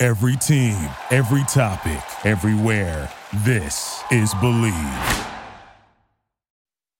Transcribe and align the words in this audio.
Every 0.00 0.36
team, 0.36 0.78
every 1.10 1.42
topic, 1.48 1.98
everywhere. 2.24 3.10
This 3.38 4.00
is 4.12 4.32
Blue 4.34 4.70
Wire. 4.70 5.26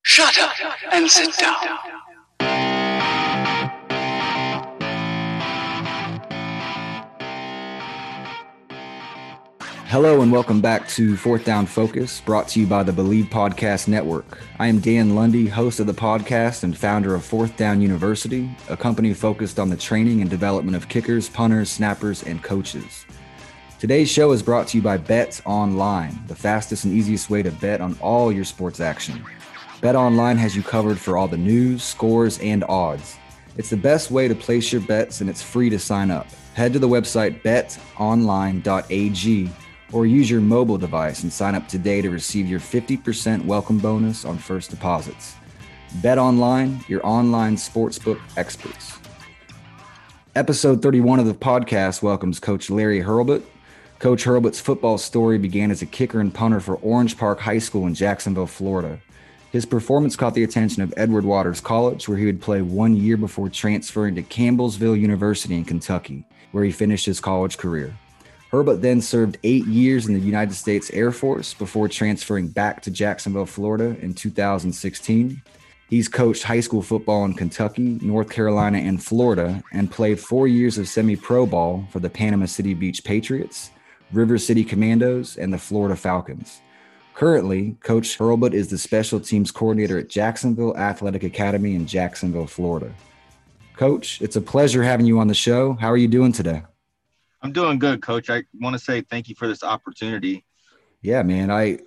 Shut 0.02 0.36
up 0.40 0.50
and 0.90 1.08
sit 1.08 1.32
down. 1.38 2.97
Hello 9.88 10.20
and 10.20 10.30
welcome 10.30 10.60
back 10.60 10.86
to 10.88 11.16
Fourth 11.16 11.46
Down 11.46 11.64
Focus, 11.64 12.20
brought 12.20 12.46
to 12.48 12.60
you 12.60 12.66
by 12.66 12.82
the 12.82 12.92
Blue 12.92 13.22
Wire 13.22 13.24
Podcast 13.24 13.88
Network. 13.88 14.38
I 14.58 14.66
am 14.66 14.80
Dan 14.80 15.14
Lundy, 15.14 15.46
host 15.46 15.80
of 15.80 15.86
the 15.86 15.94
podcast 15.94 16.62
and 16.62 16.76
founder 16.76 17.14
of 17.14 17.24
Fourth 17.24 17.56
Down 17.56 17.80
University, 17.80 18.50
a 18.68 18.76
company 18.76 19.14
focused 19.14 19.58
on 19.58 19.70
the 19.70 19.78
training 19.78 20.20
and 20.20 20.28
development 20.28 20.76
of 20.76 20.90
kickers, 20.90 21.30
punters, 21.30 21.70
snappers, 21.70 22.22
and 22.24 22.42
coaches. 22.42 23.06
Today's 23.78 24.10
show 24.10 24.32
is 24.32 24.42
brought 24.42 24.68
to 24.68 24.76
you 24.76 24.82
by 24.82 24.98
Bet 24.98 25.40
Online, 25.46 26.22
the 26.26 26.34
fastest 26.34 26.84
and 26.84 26.92
easiest 26.92 27.30
way 27.30 27.42
to 27.42 27.50
bet 27.50 27.80
on 27.80 27.96
all 28.02 28.30
your 28.30 28.44
sports 28.44 28.80
action. 28.80 29.24
Bet 29.80 29.96
Online 29.96 30.36
has 30.36 30.54
you 30.54 30.62
covered 30.62 30.98
for 30.98 31.16
all 31.16 31.28
the 31.28 31.38
news, 31.38 31.82
scores, 31.82 32.38
and 32.40 32.62
odds. 32.64 33.16
It's 33.56 33.70
the 33.70 33.76
best 33.78 34.10
way 34.10 34.28
to 34.28 34.34
place 34.34 34.70
your 34.70 34.82
bets 34.82 35.22
and 35.22 35.30
it's 35.30 35.40
free 35.40 35.70
to 35.70 35.78
sign 35.78 36.10
up. 36.10 36.26
Head 36.52 36.74
to 36.74 36.78
the 36.78 36.86
website 36.86 37.40
betonline.ag 37.40 38.60
or 39.92 40.06
use 40.06 40.30
your 40.30 40.40
mobile 40.40 40.78
device 40.78 41.22
and 41.22 41.32
sign 41.32 41.54
up 41.54 41.68
today 41.68 42.00
to 42.02 42.10
receive 42.10 42.48
your 42.48 42.60
50% 42.60 43.44
welcome 43.44 43.78
bonus 43.78 44.24
on 44.24 44.38
first 44.38 44.70
deposits. 44.70 45.34
Bet 46.02 46.18
Online, 46.18 46.84
your 46.88 47.04
online 47.06 47.56
sportsbook 47.56 48.20
experts. 48.36 48.98
Episode 50.36 50.82
31 50.82 51.18
of 51.18 51.26
the 51.26 51.34
podcast 51.34 52.02
welcomes 52.02 52.38
Coach 52.38 52.70
Larry 52.70 53.00
Hurlbut. 53.00 53.42
Coach 53.98 54.24
Hurlbut's 54.24 54.60
football 54.60 54.98
story 54.98 55.38
began 55.38 55.70
as 55.70 55.82
a 55.82 55.86
kicker 55.86 56.20
and 56.20 56.32
punter 56.32 56.60
for 56.60 56.76
Orange 56.76 57.16
Park 57.16 57.40
High 57.40 57.58
School 57.58 57.86
in 57.86 57.94
Jacksonville, 57.94 58.46
Florida. 58.46 59.00
His 59.50 59.64
performance 59.64 60.14
caught 60.14 60.34
the 60.34 60.44
attention 60.44 60.82
of 60.82 60.92
Edward 60.96 61.24
Waters 61.24 61.60
College, 61.60 62.06
where 62.06 62.18
he 62.18 62.26
would 62.26 62.42
play 62.42 62.60
one 62.60 62.94
year 62.94 63.16
before 63.16 63.48
transferring 63.48 64.14
to 64.16 64.22
Campbellsville 64.22 65.00
University 65.00 65.54
in 65.56 65.64
Kentucky, 65.64 66.24
where 66.52 66.62
he 66.62 66.70
finished 66.70 67.06
his 67.06 67.18
college 67.18 67.56
career. 67.56 67.96
Hurlbut 68.50 68.80
then 68.80 69.02
served 69.02 69.36
eight 69.44 69.66
years 69.66 70.06
in 70.06 70.14
the 70.14 70.20
United 70.20 70.54
States 70.54 70.90
Air 70.90 71.12
Force 71.12 71.52
before 71.52 71.86
transferring 71.86 72.48
back 72.48 72.80
to 72.82 72.90
Jacksonville, 72.90 73.44
Florida 73.44 73.96
in 74.00 74.14
2016. 74.14 75.42
He's 75.90 76.08
coached 76.08 76.44
high 76.44 76.60
school 76.60 76.80
football 76.80 77.26
in 77.26 77.34
Kentucky, 77.34 77.98
North 78.00 78.30
Carolina, 78.30 78.78
and 78.78 79.02
Florida, 79.02 79.62
and 79.72 79.90
played 79.90 80.18
four 80.18 80.48
years 80.48 80.78
of 80.78 80.88
semi 80.88 81.14
pro 81.14 81.44
ball 81.44 81.86
for 81.90 82.00
the 82.00 82.08
Panama 82.08 82.46
City 82.46 82.72
Beach 82.72 83.04
Patriots, 83.04 83.70
River 84.12 84.38
City 84.38 84.64
Commandos, 84.64 85.36
and 85.36 85.52
the 85.52 85.58
Florida 85.58 85.96
Falcons. 85.96 86.62
Currently, 87.14 87.76
Coach 87.82 88.18
Hurlbut 88.18 88.54
is 88.54 88.68
the 88.68 88.78
special 88.78 89.20
teams 89.20 89.50
coordinator 89.50 89.98
at 89.98 90.08
Jacksonville 90.08 90.76
Athletic 90.76 91.22
Academy 91.22 91.74
in 91.74 91.86
Jacksonville, 91.86 92.46
Florida. 92.46 92.94
Coach, 93.76 94.22
it's 94.22 94.36
a 94.36 94.40
pleasure 94.40 94.82
having 94.82 95.04
you 95.04 95.18
on 95.18 95.28
the 95.28 95.34
show. 95.34 95.74
How 95.74 95.88
are 95.88 95.96
you 95.96 96.08
doing 96.08 96.32
today? 96.32 96.62
I'm 97.42 97.52
doing 97.52 97.78
good, 97.78 98.02
coach. 98.02 98.30
I 98.30 98.44
want 98.60 98.74
to 98.74 98.78
say 98.78 99.02
thank 99.02 99.28
you 99.28 99.34
for 99.34 99.46
this 99.46 99.62
opportunity. 99.62 100.44
Yeah, 101.02 101.22
man. 101.22 101.50
I 101.50 101.78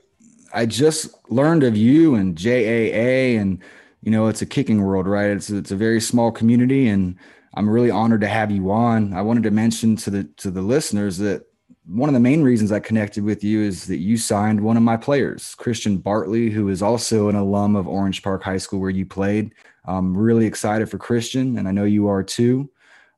I 0.54 0.66
just 0.66 1.14
learned 1.30 1.64
of 1.64 1.78
you 1.78 2.16
and 2.16 2.38
JAA 2.38 3.40
and 3.40 3.62
you 4.02 4.10
know, 4.12 4.28
it's 4.28 4.42
a 4.42 4.48
kicking 4.48 4.82
world, 4.82 5.08
right? 5.08 5.30
It's 5.30 5.50
it's 5.50 5.72
a 5.72 5.76
very 5.76 6.02
small 6.02 6.32
community 6.32 6.88
and 6.88 7.16
I'm 7.54 7.70
really 7.70 7.92
honored 7.92 8.22
to 8.22 8.28
have 8.28 8.50
you 8.50 8.72
on. 8.72 9.14
I 9.14 9.22
wanted 9.22 9.44
to 9.44 9.52
mention 9.52 9.96
to 9.98 10.10
the 10.10 10.24
to 10.38 10.52
the 10.52 10.62
listeners 10.62 11.18
that 11.18 11.46
one 11.86 12.10
of 12.10 12.14
the 12.14 12.20
main 12.20 12.44
reasons 12.44 12.72
I 12.72 12.80
connected 12.80 13.24
with 13.24 13.44
you 13.44 13.62
is 13.62 13.88
that 13.88 13.98
you 13.98 14.16
signed 14.16 14.62
one 14.62 14.78
of 14.78 14.84
my 14.84 14.98
players, 14.98 15.56
Christian 15.56 15.98
Bartley, 15.98 16.50
who 16.50 16.70
is 16.70 16.82
also 16.82 17.28
an 17.28 17.36
alum 17.36 17.76
of 17.76 17.88
Orange 17.88 18.24
Park 18.24 18.44
High 18.44 18.58
School 18.58 18.80
where 18.80 18.90
you 18.90 19.06
played. 19.06 19.54
I'm 19.86 20.16
really 20.16 20.46
excited 20.46 20.90
for 20.90 20.98
Christian, 20.98 21.58
and 21.58 21.68
I 21.68 21.72
know 21.72 21.84
you 21.84 22.08
are 22.08 22.24
too. 22.24 22.70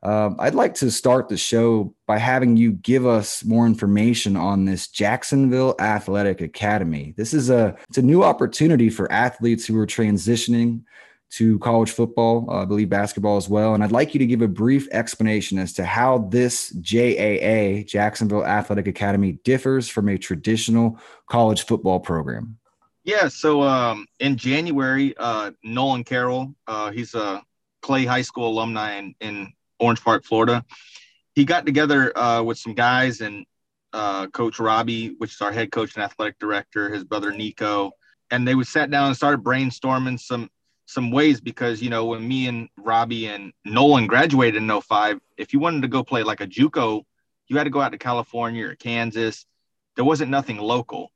Um, 0.04 0.36
I'd 0.38 0.54
like 0.54 0.74
to 0.76 0.92
start 0.92 1.30
the 1.30 1.38
show 1.38 1.96
by 2.08 2.18
having 2.18 2.58
you 2.58 2.74
give 2.74 3.06
us 3.06 3.46
more 3.46 3.66
information 3.66 4.36
on 4.36 4.66
this 4.66 4.90
Jacksonville 4.90 5.76
Athletic 5.80 6.42
Academy. 6.42 7.14
This 7.16 7.34
is 7.34 7.50
a 7.50 7.78
it's 7.88 7.98
a 7.98 8.02
new 8.02 8.22
opportunity 8.22 8.90
for 8.90 9.10
athletes 9.12 9.66
who 9.66 9.80
are 9.80 9.88
transitioning 9.88 10.84
to 11.32 11.58
college 11.60 11.92
football, 11.92 12.46
uh, 12.50 12.62
I 12.62 12.66
believe 12.66 12.90
basketball 12.90 13.38
as 13.38 13.50
well. 13.50 13.74
And 13.74 13.84
I'd 13.84 13.94
like 13.94 14.14
you 14.14 14.20
to 14.20 14.26
give 14.26 14.42
a 14.42 14.48
brief 14.48 14.88
explanation 14.92 15.58
as 15.58 15.74
to 15.74 15.86
how 15.86 16.28
this 16.30 16.70
JAA, 16.70 17.86
Jacksonville 17.88 18.46
Athletic 18.46 18.88
Academy, 18.88 19.40
differs 19.44 19.90
from 19.90 20.10
a 20.10 20.18
traditional 20.18 21.00
college 21.28 21.66
football 21.66 22.00
program. 22.00 22.58
Yeah, 23.04 23.30
so 23.30 23.64
um, 23.64 24.06
in 24.20 24.36
January, 24.36 25.16
uh, 25.18 25.52
Nolan 25.64 26.04
Carroll, 26.04 26.54
uh, 26.68 26.92
he's 26.92 27.16
a 27.16 27.42
Clay 27.82 28.06
High 28.06 28.22
School 28.22 28.50
alumni 28.50 28.98
in, 28.98 29.16
in 29.20 29.54
Orange 29.84 30.02
Park, 30.04 30.24
Florida. 30.24 30.64
He 31.36 31.46
got 31.46 31.66
together 31.66 32.18
uh, 32.18 32.42
with 32.42 32.58
some 32.58 32.74
guys 32.74 33.22
and 33.22 33.46
uh, 33.92 34.28
Coach 34.28 34.60
Robbie, 34.60 35.16
which 35.18 35.34
is 35.34 35.42
our 35.42 35.52
head 35.52 35.72
coach 35.72 35.96
and 35.96 36.04
athletic 36.04 36.40
director, 36.40 36.90
his 36.90 37.04
brother 37.04 37.32
Nico, 37.32 37.92
and 38.32 38.48
they 38.48 38.56
would 38.56 38.68
sat 38.68 38.90
down 38.90 39.08
and 39.08 39.16
started 39.16 39.44
brainstorming 39.44 40.20
some 40.20 40.50
some 40.86 41.12
ways 41.12 41.40
because 41.40 41.82
you 41.82 41.90
know 41.90 42.06
when 42.06 42.28
me 42.28 42.48
and 42.48 42.70
Robbie 42.78 43.28
and 43.28 43.54
Nolan 43.66 44.08
graduated 44.08 44.62
in 44.62 44.82
05, 44.82 45.20
if 45.38 45.54
you 45.54 45.60
wanted 45.60 45.82
to 45.82 45.88
go 45.88 46.04
play 46.04 46.24
like 46.24 46.42
a 46.42 46.48
JUCO, 46.48 47.04
you 47.48 47.58
had 47.58 47.66
to 47.66 47.70
go 47.70 47.82
out 47.82 47.92
to 47.92 47.98
California 47.98 48.68
or 48.68 48.76
Kansas. 48.76 49.46
There 49.96 50.06
wasn't 50.06 50.32
nothing 50.32 50.58
local. 50.58 51.12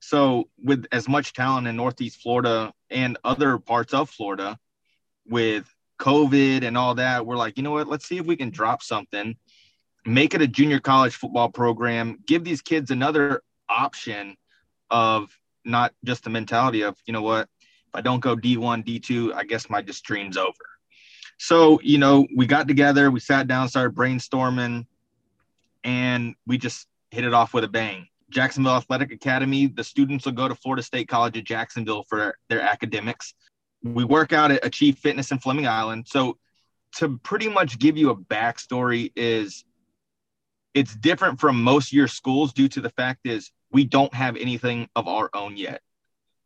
So 0.00 0.48
with 0.62 0.86
as 0.92 1.08
much 1.08 1.32
talent 1.32 1.66
in 1.66 1.76
Northeast 1.76 2.20
Florida 2.20 2.72
and 2.90 3.18
other 3.24 3.58
parts 3.58 3.94
of 3.94 4.10
Florida, 4.10 4.58
with 5.26 5.73
COVID 6.04 6.64
and 6.64 6.76
all 6.76 6.94
that, 6.96 7.24
we're 7.24 7.36
like, 7.36 7.56
you 7.56 7.62
know 7.62 7.70
what? 7.70 7.88
Let's 7.88 8.06
see 8.06 8.18
if 8.18 8.26
we 8.26 8.36
can 8.36 8.50
drop 8.50 8.82
something, 8.82 9.36
make 10.04 10.34
it 10.34 10.42
a 10.42 10.46
junior 10.46 10.78
college 10.78 11.16
football 11.16 11.48
program, 11.48 12.18
give 12.26 12.44
these 12.44 12.60
kids 12.60 12.90
another 12.90 13.42
option 13.70 14.36
of 14.90 15.30
not 15.64 15.94
just 16.04 16.24
the 16.24 16.30
mentality 16.30 16.82
of, 16.82 16.94
you 17.06 17.14
know 17.14 17.22
what, 17.22 17.48
if 17.62 17.94
I 17.94 18.02
don't 18.02 18.20
go 18.20 18.36
D1, 18.36 18.84
D2, 18.84 19.32
I 19.32 19.44
guess 19.44 19.70
my 19.70 19.80
just 19.80 20.04
dream's 20.04 20.36
over. 20.36 20.52
So, 21.38 21.80
you 21.82 21.96
know, 21.96 22.26
we 22.36 22.46
got 22.46 22.68
together, 22.68 23.10
we 23.10 23.20
sat 23.20 23.48
down, 23.48 23.68
started 23.68 23.96
brainstorming, 23.96 24.86
and 25.84 26.34
we 26.46 26.58
just 26.58 26.86
hit 27.10 27.24
it 27.24 27.32
off 27.32 27.54
with 27.54 27.64
a 27.64 27.68
bang. 27.68 28.08
Jacksonville 28.28 28.76
Athletic 28.76 29.10
Academy, 29.10 29.68
the 29.68 29.84
students 29.84 30.26
will 30.26 30.32
go 30.32 30.48
to 30.48 30.54
Florida 30.54 30.82
State 30.82 31.08
College 31.08 31.38
of 31.38 31.44
Jacksonville 31.44 32.04
for 32.04 32.36
their 32.48 32.60
academics. 32.60 33.32
We 33.84 34.04
work 34.04 34.32
out 34.32 34.50
at 34.50 34.64
Achieve 34.64 34.98
Fitness 34.98 35.30
in 35.30 35.38
Fleming 35.38 35.66
Island. 35.66 36.06
So, 36.08 36.38
to 36.96 37.18
pretty 37.18 37.48
much 37.48 37.78
give 37.78 37.96
you 37.96 38.10
a 38.10 38.16
backstory, 38.16 39.12
is 39.14 39.64
it's 40.74 40.94
different 40.96 41.40
from 41.40 41.62
most 41.62 41.92
your 41.92 42.08
schools 42.08 42.52
due 42.52 42.68
to 42.68 42.80
the 42.80 42.90
fact 42.90 43.20
is 43.24 43.52
we 43.70 43.84
don't 43.84 44.12
have 44.12 44.36
anything 44.36 44.88
of 44.96 45.08
our 45.08 45.30
own 45.34 45.56
yet. 45.56 45.80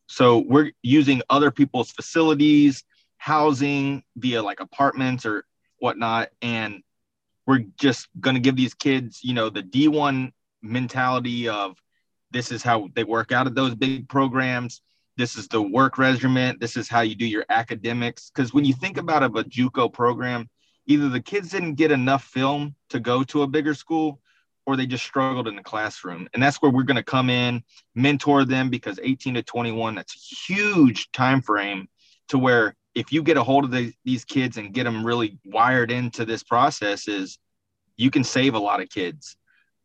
So 0.06 0.38
we're 0.38 0.72
using 0.82 1.22
other 1.28 1.50
people's 1.50 1.90
facilities, 1.90 2.84
housing 3.18 4.02
via 4.16 4.42
like 4.42 4.60
apartments 4.60 5.26
or 5.26 5.44
whatnot. 5.78 6.30
And 6.40 6.82
we're 7.46 7.64
just 7.78 8.08
going 8.20 8.34
to 8.34 8.40
give 8.40 8.56
these 8.56 8.74
kids, 8.74 9.20
you 9.22 9.34
know, 9.34 9.50
the 9.50 9.62
D1 9.62 10.32
mentality 10.62 11.48
of 11.48 11.76
this 12.30 12.52
is 12.52 12.62
how 12.62 12.88
they 12.94 13.04
work 13.04 13.32
out 13.32 13.46
at 13.46 13.54
those 13.54 13.74
big 13.74 14.08
programs. 14.08 14.82
This 15.18 15.36
is 15.36 15.48
the 15.48 15.60
work 15.60 15.98
regimen. 15.98 16.58
This 16.60 16.76
is 16.76 16.88
how 16.88 17.00
you 17.00 17.16
do 17.16 17.26
your 17.26 17.44
academics. 17.48 18.30
Because 18.30 18.54
when 18.54 18.64
you 18.64 18.72
think 18.72 18.96
about 18.98 19.24
a 19.24 19.28
JUCO 19.28 19.92
program, 19.92 20.48
either 20.86 21.08
the 21.08 21.20
kids 21.20 21.50
didn't 21.50 21.74
get 21.74 21.90
enough 21.90 22.22
film 22.22 22.76
to 22.90 23.00
go 23.00 23.24
to 23.24 23.42
a 23.42 23.48
bigger 23.48 23.74
school 23.74 24.20
or 24.64 24.76
they 24.76 24.86
just 24.86 25.04
struggled 25.04 25.48
in 25.48 25.56
the 25.56 25.62
classroom. 25.62 26.28
And 26.32 26.42
that's 26.42 26.62
where 26.62 26.70
we're 26.70 26.84
going 26.84 26.98
to 26.98 27.02
come 27.02 27.30
in, 27.30 27.64
mentor 27.96 28.44
them 28.44 28.70
because 28.70 29.00
18 29.02 29.34
to 29.34 29.42
21, 29.42 29.96
that's 29.96 30.14
a 30.14 30.52
huge 30.52 31.10
time 31.10 31.42
frame 31.42 31.88
to 32.28 32.38
where 32.38 32.76
if 32.94 33.12
you 33.12 33.24
get 33.24 33.36
a 33.36 33.42
hold 33.42 33.64
of 33.64 33.72
the, 33.72 33.92
these 34.04 34.24
kids 34.24 34.56
and 34.56 34.72
get 34.72 34.84
them 34.84 35.04
really 35.04 35.38
wired 35.44 35.90
into 35.90 36.24
this 36.26 36.44
process 36.44 37.08
is 37.08 37.38
you 37.96 38.12
can 38.12 38.22
save 38.22 38.54
a 38.54 38.58
lot 38.58 38.80
of 38.80 38.88
kids. 38.88 39.36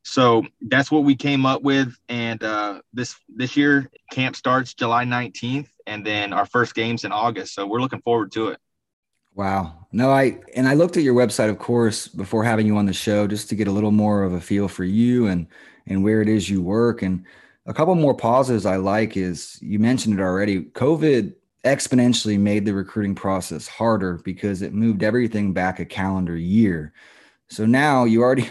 So 0.03 0.45
that's 0.61 0.91
what 0.91 1.05
we 1.05 1.15
came 1.15 1.45
up 1.45 1.61
with. 1.61 1.95
And 2.09 2.43
uh, 2.43 2.81
this 2.93 3.15
this 3.33 3.57
year 3.57 3.89
camp 4.11 4.35
starts 4.35 4.73
July 4.73 5.05
19th, 5.05 5.69
and 5.87 6.05
then 6.05 6.33
our 6.33 6.45
first 6.45 6.75
games 6.75 7.05
in 7.05 7.11
August. 7.11 7.55
So 7.55 7.65
we're 7.65 7.81
looking 7.81 8.01
forward 8.01 8.31
to 8.33 8.49
it. 8.49 8.59
Wow. 9.33 9.87
No, 9.91 10.11
I 10.11 10.39
and 10.55 10.67
I 10.67 10.73
looked 10.73 10.97
at 10.97 11.03
your 11.03 11.15
website, 11.15 11.49
of 11.49 11.57
course, 11.57 12.07
before 12.07 12.43
having 12.43 12.67
you 12.67 12.77
on 12.77 12.85
the 12.85 12.93
show, 12.93 13.27
just 13.27 13.49
to 13.49 13.55
get 13.55 13.67
a 13.67 13.71
little 13.71 13.91
more 13.91 14.23
of 14.23 14.33
a 14.33 14.41
feel 14.41 14.67
for 14.67 14.83
you 14.83 15.27
and 15.27 15.47
and 15.87 16.03
where 16.03 16.21
it 16.21 16.29
is 16.29 16.49
you 16.49 16.61
work. 16.61 17.01
And 17.01 17.25
a 17.65 17.73
couple 17.73 17.95
more 17.95 18.13
pauses 18.13 18.65
I 18.65 18.75
like 18.75 19.15
is 19.15 19.57
you 19.61 19.79
mentioned 19.79 20.19
it 20.19 20.23
already. 20.23 20.65
COVID 20.65 21.33
exponentially 21.63 22.37
made 22.37 22.65
the 22.65 22.73
recruiting 22.73 23.15
process 23.15 23.67
harder 23.67 24.19
because 24.25 24.61
it 24.61 24.73
moved 24.73 25.01
everything 25.01 25.53
back 25.53 25.79
a 25.79 25.85
calendar 25.85 26.35
year. 26.35 26.93
So 27.49 27.65
now 27.65 28.03
you 28.03 28.21
already 28.21 28.49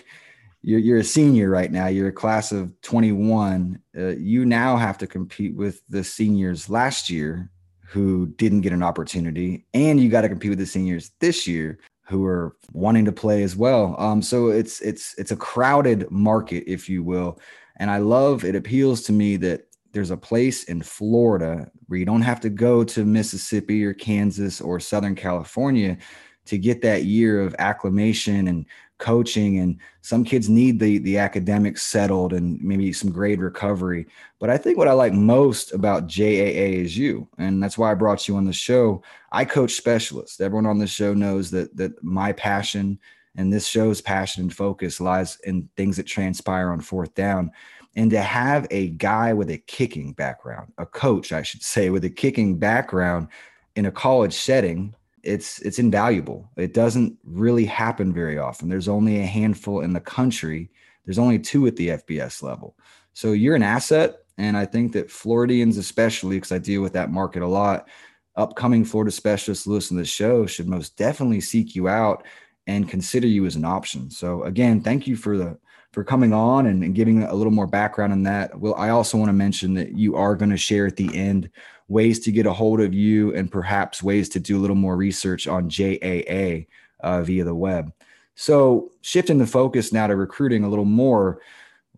you're, 0.62 0.81
you're 0.81 0.99
a 0.99 1.05
senior 1.05 1.50
right 1.50 1.70
now. 1.70 1.88
You're 1.88 2.09
a 2.09 2.12
class 2.12 2.53
of 2.53 2.81
21. 2.82 3.81
Uh, 3.97 4.09
you 4.09 4.47
now 4.47 4.76
have 4.76 4.97
to 4.99 5.06
compete 5.06 5.55
with 5.55 5.82
the 5.88 6.05
seniors 6.05 6.70
last 6.70 7.11
year 7.11 7.50
who 7.85 8.26
didn't 8.37 8.62
get 8.62 8.73
an 8.73 8.82
opportunity, 8.82 9.67
and 9.75 10.00
you 10.00 10.09
got 10.09 10.23
to 10.23 10.29
compete 10.29 10.50
with 10.50 10.59
the 10.59 10.67
seniors 10.67 11.11
this 11.20 11.47
year 11.47 11.79
who 12.06 12.25
are 12.25 12.56
wanting 12.73 13.05
to 13.05 13.12
play 13.12 13.43
as 13.43 13.56
well. 13.56 13.94
Um, 13.99 14.23
so 14.23 14.49
it's 14.49 14.81
it's 14.81 15.14
it's 15.19 15.31
a 15.31 15.37
crowded 15.37 16.11
market, 16.11 16.65
if 16.67 16.88
you 16.88 17.03
will. 17.03 17.38
And 17.76 17.91
I 17.91 17.99
love 17.99 18.44
it 18.44 18.56
appeals 18.56 19.03
to 19.03 19.12
me 19.12 19.37
that 19.38 19.67
there's 19.93 20.11
a 20.11 20.17
place 20.17 20.65
in 20.65 20.82
Florida 20.82 21.70
where 21.87 21.99
you 21.99 22.06
don't 22.06 22.23
have 22.23 22.41
to 22.41 22.50
go 22.50 22.82
to 22.85 23.05
Mississippi 23.05 23.85
or 23.85 23.93
Kansas 23.93 24.61
or 24.61 24.81
Southern 24.81 25.15
California 25.15 25.99
to 26.47 26.58
get 26.58 26.82
that 26.82 27.05
year 27.05 27.41
of 27.41 27.55
acclimation 27.58 28.49
and 28.49 28.67
coaching 29.02 29.58
and 29.58 29.78
some 30.00 30.22
kids 30.25 30.49
need 30.49 30.78
the 30.78 30.99
the 30.99 31.19
academics 31.19 31.82
settled 31.82 32.32
and 32.32 32.60
maybe 32.62 32.93
some 32.93 33.10
grade 33.10 33.40
recovery. 33.40 34.06
But 34.38 34.49
i 34.49 34.56
think 34.56 34.78
what 34.78 34.87
i 34.87 34.93
like 34.93 35.12
most 35.12 35.75
about 35.75 36.06
jaa 36.06 36.82
is 36.84 36.96
you 36.96 37.28
and 37.37 37.60
that's 37.60 37.76
why 37.76 37.90
i 37.90 37.94
brought 37.94 38.28
you 38.28 38.37
on 38.37 38.44
the 38.44 38.52
show. 38.52 39.02
I 39.32 39.44
coach 39.44 39.72
specialists. 39.72 40.40
Everyone 40.40 40.66
on 40.66 40.78
the 40.78 40.87
show 40.87 41.14
knows 41.14 41.50
that 41.50 41.76
that 41.76 42.02
my 42.02 42.32
passion 42.32 42.99
and 43.34 43.52
this 43.52 43.66
show's 43.66 44.00
passion 44.00 44.44
and 44.44 44.54
focus 44.54 45.00
lies 45.00 45.37
in 45.44 45.69
things 45.76 45.96
that 45.96 46.06
transpire 46.06 46.70
on 46.70 46.81
fourth 46.81 47.14
down. 47.14 47.50
And 47.96 48.10
to 48.10 48.20
have 48.20 48.66
a 48.70 48.90
guy 48.90 49.32
with 49.32 49.50
a 49.50 49.58
kicking 49.58 50.12
background 50.12 50.72
a 50.78 50.87
coach 50.87 51.32
i 51.32 51.43
should 51.43 51.62
say 51.62 51.90
with 51.90 52.05
a 52.05 52.10
kicking 52.10 52.56
background 52.56 53.28
in 53.75 53.87
a 53.87 53.93
college 53.93 54.34
setting 54.34 54.94
it's 55.22 55.60
it's 55.60 55.78
invaluable. 55.78 56.50
It 56.56 56.74
doesn't 56.74 57.16
really 57.24 57.64
happen 57.64 58.12
very 58.12 58.38
often. 58.38 58.69
There's 58.69 58.88
only 58.88 59.20
a 59.20 59.26
handful 59.26 59.80
in 59.80 59.92
the 59.92 60.00
country. 60.00 60.70
There's 61.04 61.19
only 61.19 61.38
two 61.38 61.66
at 61.66 61.76
the 61.76 61.88
FBS 61.88 62.42
level. 62.42 62.76
So 63.14 63.32
you're 63.32 63.56
an 63.56 63.62
asset, 63.62 64.19
and 64.38 64.56
I 64.56 64.66
think 64.66 64.92
that 64.92 65.10
Floridians, 65.10 65.76
especially 65.76 66.36
because 66.36 66.52
I 66.52 66.58
deal 66.58 66.82
with 66.82 66.92
that 66.94 67.10
market 67.10 67.42
a 67.42 67.46
lot, 67.46 67.88
upcoming 68.36 68.84
Florida 68.84 69.10
specialists 69.10 69.66
listen 69.66 69.96
to 69.96 70.02
the 70.02 70.06
show 70.06 70.46
should 70.46 70.69
most 70.69 70.96
definitely 70.96 71.40
seek 71.40 71.74
you 71.74 71.88
out 71.88 72.24
and 72.67 72.88
consider 72.88 73.26
you 73.26 73.47
as 73.47 73.56
an 73.56 73.64
option. 73.64 74.11
So 74.11 74.44
again, 74.44 74.81
thank 74.81 75.06
you 75.06 75.17
for 75.17 75.37
the 75.37 75.59
for 75.93 76.03
coming 76.03 76.32
on 76.32 76.67
and, 76.67 76.82
and 76.82 76.94
giving 76.94 77.23
a 77.23 77.35
little 77.35 77.53
more 77.53 77.67
background 77.67 78.12
on 78.12 78.23
that. 78.23 78.59
Well, 78.59 78.75
I 78.76 78.88
also 78.88 79.19
want 79.19 79.29
to 79.29 79.35
mention 79.35 79.75
that 79.75 79.93
you 79.93 80.17
are 80.17 80.35
going 80.35 80.50
to 80.50 80.56
share 80.56 80.87
at 80.87 80.97
the 80.97 81.14
end 81.14 81.50
ways 81.88 82.19
to 82.20 82.32
get 82.32 82.47
a 82.47 82.53
hold 82.53 82.81
of 82.81 82.94
you 82.94 83.35
and 83.35 83.53
perhaps 83.53 84.03
ways 84.03 84.31
to 84.31 84.41
do 84.41 84.59
a 84.59 84.61
little 84.61 84.76
more 84.76 84.97
research 84.97 85.47
on 85.47 85.69
JAA 85.69 86.67
uh, 87.00 87.23
via 87.23 87.44
the 87.44 87.55
web. 87.55 87.93
So, 88.35 88.91
shifting 89.03 89.37
the 89.37 89.47
focus 89.47 89.93
now 89.93 90.06
to 90.06 90.17
recruiting 90.17 90.65
a 90.65 90.69
little 90.69 90.87
more. 90.87 91.43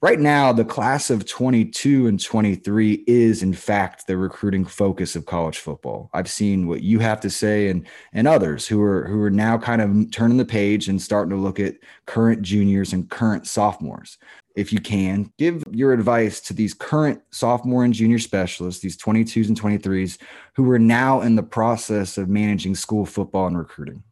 Right 0.04 0.20
now, 0.20 0.52
the 0.52 0.66
class 0.66 1.08
of 1.08 1.24
22 1.24 2.08
and 2.08 2.22
23 2.22 3.04
is, 3.06 3.42
in 3.42 3.54
fact, 3.54 4.06
the 4.06 4.18
recruiting 4.18 4.66
focus 4.66 5.16
of 5.16 5.24
college 5.24 5.56
football. 5.56 6.10
I've 6.12 6.28
seen 6.28 6.68
what 6.68 6.82
you 6.82 6.98
have 6.98 7.20
to 7.20 7.30
say, 7.30 7.68
and 7.68 7.86
and 8.12 8.28
others 8.28 8.66
who 8.66 8.82
are 8.82 9.06
who 9.06 9.22
are 9.22 9.30
now 9.30 9.56
kind 9.56 9.80
of 9.80 10.10
turning 10.10 10.36
the 10.36 10.44
page 10.44 10.88
and 10.88 11.00
starting 11.00 11.30
to 11.30 11.36
look 11.36 11.58
at 11.58 11.76
current 12.04 12.42
juniors 12.42 12.92
and 12.92 13.08
current 13.08 13.46
sophomores 13.46 14.18
if 14.54 14.74
you 14.74 14.78
can, 14.78 15.32
give 15.38 15.64
your 15.70 15.94
advice 15.94 16.38
to 16.42 16.52
these 16.52 16.74
current 16.74 17.22
sophomore 17.30 17.82
and 17.82 17.94
junior 17.94 18.18
specialists, 18.18 18.82
these 18.82 18.98
22s 18.98 19.48
and 19.48 19.58
23s, 19.58 20.18
who 20.54 20.70
are 20.70 20.78
now 20.78 21.22
in 21.22 21.34
the 21.34 21.42
process 21.42 22.18
of 22.18 22.28
managing 22.28 22.74
school 22.74 23.06
football 23.06 23.46
and 23.46 23.56
recruiting? 23.56 24.02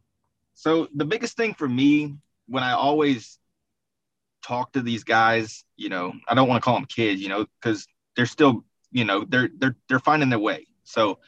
So, 0.55 0.87
the 0.95 1.05
biggest 1.05 1.37
thing 1.37 1.53
for 1.53 1.69
me 1.69 2.15
when 2.47 2.63
I 2.63 2.71
always 2.71 3.37
talk 4.43 4.73
to 4.73 4.81
these 4.81 5.03
guys, 5.03 5.63
you 5.77 5.89
know, 5.89 6.13
I 6.27 6.35
don't 6.35 6.47
want 6.47 6.61
to 6.61 6.65
call 6.65 6.75
them 6.75 6.85
kids, 6.85 7.21
you 7.21 7.29
know, 7.29 7.45
because 7.61 7.87
they're 8.15 8.25
still, 8.25 8.63
you 8.91 9.05
know, 9.05 9.25
they're 9.27 9.49
they're 9.57 9.75
they're 9.89 9.99
finding 9.99 10.29
their 10.29 10.39
way. 10.39 10.67
So, 10.83 11.19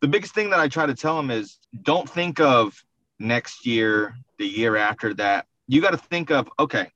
the 0.00 0.08
biggest 0.08 0.34
thing 0.34 0.50
that 0.50 0.60
I 0.60 0.68
try 0.68 0.86
to 0.86 0.94
tell 0.94 1.16
them 1.16 1.30
is 1.30 1.58
don't 1.82 2.08
think 2.08 2.40
of 2.40 2.82
next 3.18 3.66
year, 3.66 4.16
the 4.38 4.46
year 4.46 4.76
after 4.76 5.14
that. 5.14 5.46
You 5.68 5.80
got 5.80 5.90
to 5.90 5.98
think 5.98 6.30
of, 6.30 6.48
okay, 6.58 6.90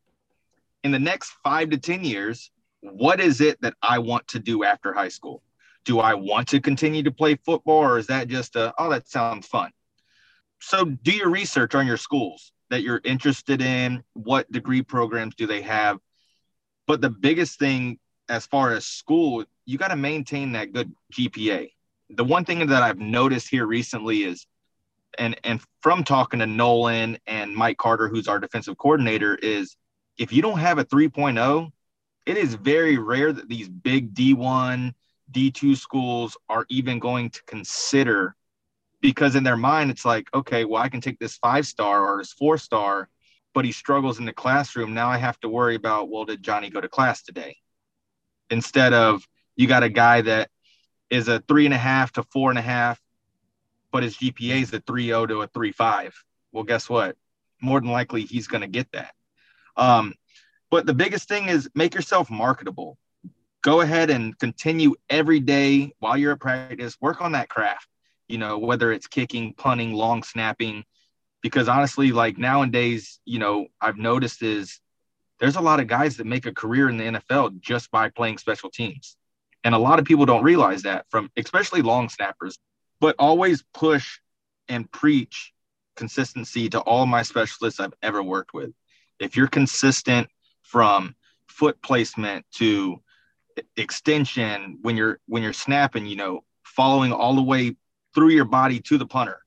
in 0.83 0.91
the 0.91 0.99
next 0.99 1.33
five 1.45 1.71
to 1.71 1.79
10 1.79 2.03
years, 2.03 2.51
what 2.81 3.21
is 3.21 3.41
it 3.41 3.61
that 3.63 3.75
I 3.83 3.99
want 3.99 4.27
to 4.29 4.39
do 4.39 4.65
after 4.65 4.93
high 4.93 5.09
school? 5.09 5.43
Do 5.85 6.01
I 6.01 6.15
want 6.15 6.49
to 6.49 6.61
continue 6.61 7.03
to 7.03 7.11
play 7.11 7.37
football 7.37 7.79
or 7.79 7.99
is 7.99 8.07
that 8.09 8.29
just 8.29 8.57
a, 8.57 8.75
oh, 8.79 8.91
that 8.91 9.09
sounds 9.09 9.47
fun? 9.47 9.71
So 10.61 10.85
do 10.85 11.13
your 11.13 11.31
research 11.31 11.75
on 11.75 11.87
your 11.87 11.99
schools 11.99 12.53
that 12.75 12.83
you're 12.83 13.01
interested 13.05 13.63
in. 13.63 14.03
What 14.15 14.51
degree 14.51 14.83
programs 14.83 15.37
do 15.37 15.47
they 15.47 15.63
have? 15.63 16.01
But 16.89 17.01
the 17.01 17.09
biggest 17.09 17.57
thing 17.57 18.01
as 18.29 18.47
far 18.47 18.73
as 18.73 18.85
school, 18.85 19.45
you 19.65 19.79
got 19.79 19.89
to 19.89 19.97
maintain 19.97 20.51
that 20.53 20.73
good 20.73 20.93
GPA. 21.13 21.71
The 22.11 22.25
one 22.25 22.45
thing 22.45 22.67
that 22.67 22.83
I've 22.83 22.99
noticed 22.99 23.49
here 23.49 23.65
recently 23.65 24.25
is, 24.25 24.45
and 25.19 25.39
and 25.45 25.61
from 25.83 26.03
talking 26.03 26.41
to 26.41 26.47
Nolan 26.47 27.17
and 27.29 27.55
Mike 27.55 27.79
Carter, 27.79 28.09
who's 28.09 28.27
our 28.27 28.41
defensive 28.41 28.77
coordinator, 28.77 29.37
is 29.37 29.77
if 30.19 30.33
you 30.33 30.43
don't 30.43 30.59
have 30.59 30.79
a 30.79 30.85
3.0, 30.85 31.71
it 32.27 32.37
is 32.37 32.55
very 32.55 32.99
rare 32.99 33.33
that 33.33 33.49
these 33.49 33.69
big 33.69 34.15
D1, 34.15 34.95
D2 35.31 35.77
schools 35.77 36.37
are 36.49 36.67
even 36.69 36.99
going 36.99 37.31
to 37.31 37.43
consider 37.45 38.35
because 39.05 39.37
in 39.37 39.45
their 39.45 39.59
mind 39.59 39.91
it's 39.91 40.07
like, 40.07 40.27
okay, 40.33 40.65
well 40.65 40.83
I 40.83 40.89
can 40.89 41.03
take 41.03 41.19
this 41.19 41.37
5 41.37 41.67
star 41.67 42.09
or 42.09 42.17
this 42.17 42.33
4 42.33 42.57
star, 42.57 43.11
but 43.53 43.67
he 43.67 43.71
struggles 43.71 44.19
in 44.19 44.25
the 44.25 44.33
classroom. 44.33 44.95
Now 44.95 45.11
I 45.11 45.19
have 45.19 45.39
to 45.41 45.49
worry 45.51 45.75
about, 45.75 46.09
well, 46.09 46.25
did 46.25 46.43
Johnny 46.43 46.71
go 46.71 46.81
to 46.81 46.89
class 46.89 47.23
today? 47.23 47.59
Instead 48.49 48.95
of 48.95 49.23
you 49.57 49.67
got 49.67 49.83
a 49.83 49.91
guy 49.91 50.23
that 50.23 50.49
is 51.11 51.29
a 51.29 51.41
three 51.41 51.67
and 51.67 51.75
a 51.75 51.79
half 51.79 52.13
to 52.13 52.23
four 52.23 52.49
and 52.49 52.59
a 52.59 52.63
half, 52.63 52.99
but 53.93 54.03
his 54.03 54.17
GPA 54.17 54.63
is 54.63 54.73
a 54.73 54.81
3.0 54.81 55.29
to 55.29 55.43
a 55.43 55.49
3.5. 55.49 56.15
Well, 56.53 56.65
guess 56.65 56.89
what? 56.89 57.15
More 57.61 57.81
than 57.81 57.91
likely 57.91 58.23
he's 58.23 58.47
going 58.49 58.63
to 58.63 58.67
get 58.69 58.91
that. 58.93 59.15
Um, 59.77 60.15
but 60.71 60.87
the 60.87 60.95
biggest 60.95 61.29
thing 61.29 61.51
is 61.51 61.69
make 61.75 61.95
yourself 61.95 62.31
marketable. 62.31 62.97
Go 63.61 63.83
ahead 63.83 64.09
and 64.09 64.39
continue 64.39 64.95
every 65.11 65.41
day 65.41 65.93
while 65.99 66.17
you're 66.17 66.33
at 66.33 66.41
practice, 66.41 66.97
work 67.03 67.21
on 67.21 67.33
that 67.33 67.51
craft, 67.51 67.87
you 68.35 68.39
know, 68.39 68.59
whether 68.59 68.91
it's 68.91 69.07
kicking, 69.07 69.55
punting, 69.55 69.93
long 69.93 70.25
snapping. 70.25 70.83
Because 71.41 71.69
honestly, 71.69 72.11
like 72.11 72.37
nowadays, 72.37 73.21
you 73.25 73.39
know, 73.39 73.69
I've 73.81 73.97
noticed 73.97 74.43
is 74.43 74.81
there's 75.39 75.55
a 75.55 75.61
lot 75.61 75.79
of 75.79 75.87
guys 75.87 76.17
that 76.17 76.27
make 76.27 76.45
a 76.45 76.53
career 76.53 76.89
in 76.89 76.97
the 76.97 77.05
NFL 77.05 77.61
just 77.61 77.93
by 77.93 78.09
playing 78.09 78.39
special 78.39 78.71
teams. 78.71 79.17
And 79.63 79.73
a 79.73 79.79
lot 79.79 80.01
of 80.01 80.05
people 80.05 80.27
don't 80.27 80.43
realize 80.43 80.83
that 80.83 81.07
from 81.11 81.31
especially 81.37 81.81
long 81.81 82.09
snappers, 82.09 82.59
but 82.99 83.15
always 83.21 83.63
push 83.73 84.19
and 84.69 84.91
preach 84.91 85.53
consistency 85.95 86.69
to 86.71 86.81
all 86.81 87.07
my 87.07 87.23
specialists 87.23 87.79
I've 87.79 87.95
ever 88.03 88.21
worked 88.21 88.53
with 88.53 88.73
if 89.21 89.37
you're 89.37 89.47
consistent 89.47 90.27
from 90.63 91.15
foot 91.47 91.81
placement 91.83 92.47
to 92.57 93.01
extension 93.77 94.81
when 94.83 94.97
you're 94.97 95.21
when 95.29 95.45
you're 95.45 95.53
snapping, 95.53 96.07
you 96.07 96.17
know, 96.17 96.43
following 96.65 97.13
all 97.13 97.37
the 97.37 97.43
way 97.43 97.77
through 98.15 98.31
your 98.31 98.45
body 98.45 98.81
to 98.81 98.99
the 98.99 99.07
punter, 99.07 99.41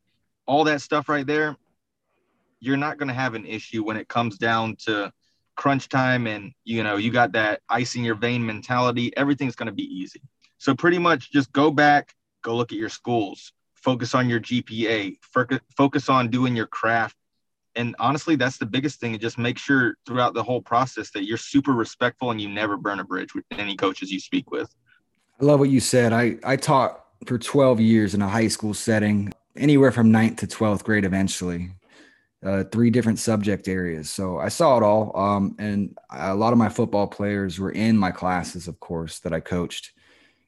all 0.45 0.63
that 0.65 0.81
stuff 0.81 1.09
right 1.09 1.25
there, 1.25 1.55
you're 2.59 2.77
not 2.77 2.97
going 2.97 3.07
to 3.07 3.13
have 3.13 3.33
an 3.33 3.45
issue 3.45 3.83
when 3.83 3.97
it 3.97 4.07
comes 4.07 4.37
down 4.37 4.75
to 4.75 5.11
crunch 5.55 5.89
time 5.89 6.27
and 6.27 6.53
you 6.65 6.83
know 6.83 6.97
you 6.97 7.11
got 7.11 7.31
that 7.31 7.61
ice 7.69 7.95
in 7.95 8.03
your 8.03 8.15
vein 8.15 8.45
mentality. 8.45 9.15
Everything's 9.17 9.55
going 9.55 9.67
to 9.67 9.73
be 9.73 9.83
easy. 9.83 10.21
So 10.59 10.75
pretty 10.75 10.99
much 10.99 11.31
just 11.31 11.51
go 11.51 11.71
back 11.71 12.13
go 12.43 12.55
look 12.55 12.71
at 12.71 12.77
your 12.77 12.89
schools 12.89 13.51
focus 13.75 14.13
on 14.13 14.29
your 14.29 14.39
gpa 14.39 15.15
focus 15.75 16.09
on 16.09 16.29
doing 16.29 16.55
your 16.55 16.67
craft. 16.67 17.15
And 17.75 17.95
honestly 17.99 18.35
that's 18.35 18.57
the 18.57 18.65
biggest 18.65 18.99
thing. 18.99 19.17
Just 19.19 19.37
make 19.37 19.57
sure 19.57 19.95
throughout 20.05 20.33
the 20.33 20.43
whole 20.43 20.61
process 20.61 21.11
that 21.11 21.25
you're 21.25 21.37
super 21.37 21.73
respectful 21.73 22.31
and 22.31 22.39
you 22.39 22.49
never 22.49 22.77
burn 22.77 22.99
a 22.99 23.03
bridge 23.03 23.33
with 23.33 23.45
any 23.51 23.75
coaches 23.75 24.11
you 24.11 24.19
speak 24.19 24.51
with. 24.51 24.73
I 25.39 25.45
love 25.45 25.59
what 25.59 25.69
you 25.69 25.79
said. 25.79 26.13
I 26.13 26.37
i 26.43 26.55
taught 26.55 27.06
for 27.25 27.37
12 27.37 27.79
years 27.79 28.13
in 28.13 28.21
a 28.21 28.27
high 28.27 28.47
school 28.47 28.73
setting 28.73 29.33
anywhere 29.55 29.91
from 29.91 30.11
ninth 30.11 30.37
to 30.37 30.47
12th 30.47 30.83
grade 30.83 31.05
eventually 31.05 31.71
uh, 32.43 32.63
three 32.65 32.89
different 32.89 33.19
subject 33.19 33.67
areas. 33.67 34.09
So 34.09 34.37
I 34.37 34.49
saw 34.49 34.77
it 34.77 34.83
all. 34.83 35.17
Um, 35.17 35.55
and 35.59 35.97
a 36.11 36.35
lot 36.35 36.53
of 36.53 36.59
my 36.59 36.69
football 36.69 37.07
players 37.07 37.59
were 37.59 37.71
in 37.71 37.97
my 37.97 38.11
classes, 38.11 38.67
of 38.67 38.79
course, 38.79 39.19
that 39.19 39.33
I 39.33 39.39
coached. 39.39 39.91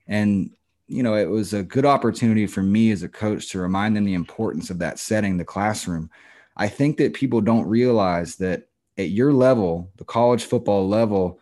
And, 0.08 0.52
you 0.88 1.04
know, 1.04 1.16
it 1.16 1.30
was 1.30 1.54
a 1.54 1.64
good 1.64 1.86
opportunity 1.86 2.48
for 2.48 2.62
me 2.62 2.92
as 2.92 3.04
a 3.04 3.10
coach 3.10 3.50
to 3.50 3.60
remind 3.60 3.96
them 3.96 4.06
the 4.06 4.14
importance 4.14 4.70
of 4.70 4.80
that 4.80 5.00
setting, 5.00 5.38
the 5.38 5.46
classroom. 5.46 6.10
I 6.56 6.68
think 6.68 6.98
that 6.98 7.14
people 7.14 7.42
don't 7.42 7.68
realize 7.68 8.36
that 8.38 8.68
at 8.98 9.10
your 9.10 9.34
level, 9.34 9.92
the 9.98 10.04
college 10.04 10.44
football 10.44 10.88
level, 10.88 11.40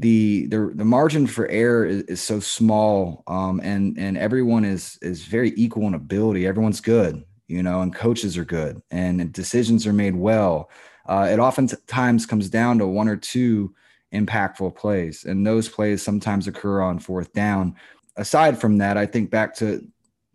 the 0.00 0.46
the, 0.46 0.72
the 0.74 0.84
margin 0.84 1.26
for 1.26 1.48
error 1.48 1.84
is, 1.84 2.02
is 2.02 2.20
so 2.20 2.40
small 2.40 3.22
um, 3.26 3.60
and 3.62 3.98
and 3.98 4.16
everyone 4.16 4.64
is 4.64 4.98
is 5.02 5.24
very 5.24 5.52
equal 5.56 5.86
in 5.86 5.94
ability 5.94 6.46
everyone's 6.46 6.80
good 6.80 7.24
you 7.50 7.64
know, 7.64 7.80
and 7.80 7.92
coaches 7.92 8.38
are 8.38 8.44
good 8.44 8.80
and 8.92 9.32
decisions 9.32 9.84
are 9.84 9.92
made 9.92 10.14
well. 10.14 10.70
Uh, 11.06 11.28
it 11.30 11.40
oftentimes 11.40 12.24
comes 12.24 12.48
down 12.48 12.78
to 12.78 12.86
one 12.86 13.08
or 13.08 13.16
two 13.16 13.74
impactful 14.14 14.76
plays, 14.76 15.24
and 15.24 15.44
those 15.44 15.68
plays 15.68 16.00
sometimes 16.00 16.46
occur 16.46 16.80
on 16.80 17.00
fourth 17.00 17.32
down. 17.32 17.74
Aside 18.16 18.60
from 18.60 18.78
that, 18.78 18.96
I 18.96 19.04
think 19.04 19.30
back 19.30 19.54
to 19.56 19.84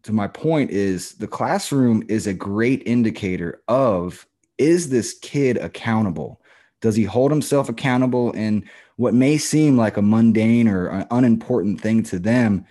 to 0.04 0.12
my 0.12 0.28
point 0.28 0.72
is 0.72 1.14
the 1.14 1.28
classroom 1.28 2.04
is 2.10 2.28
a 2.28 2.34
great 2.34 2.84
indicator 2.86 3.62
of 3.70 4.28
is 4.58 4.90
this 4.90 5.18
kid 5.20 5.58
accountable? 5.58 6.42
Does 6.86 6.96
he 6.96 7.04
hold 7.04 7.32
himself 7.32 7.68
accountable 7.68 8.32
in 8.32 8.64
what 8.96 9.14
may 9.14 9.38
seem 9.38 9.76
like 9.76 9.98
a 9.98 10.02
mundane 10.02 10.68
or 10.68 11.06
unimportant 11.12 11.82
thing 11.82 12.04
to 12.04 12.20
them? 12.20 12.66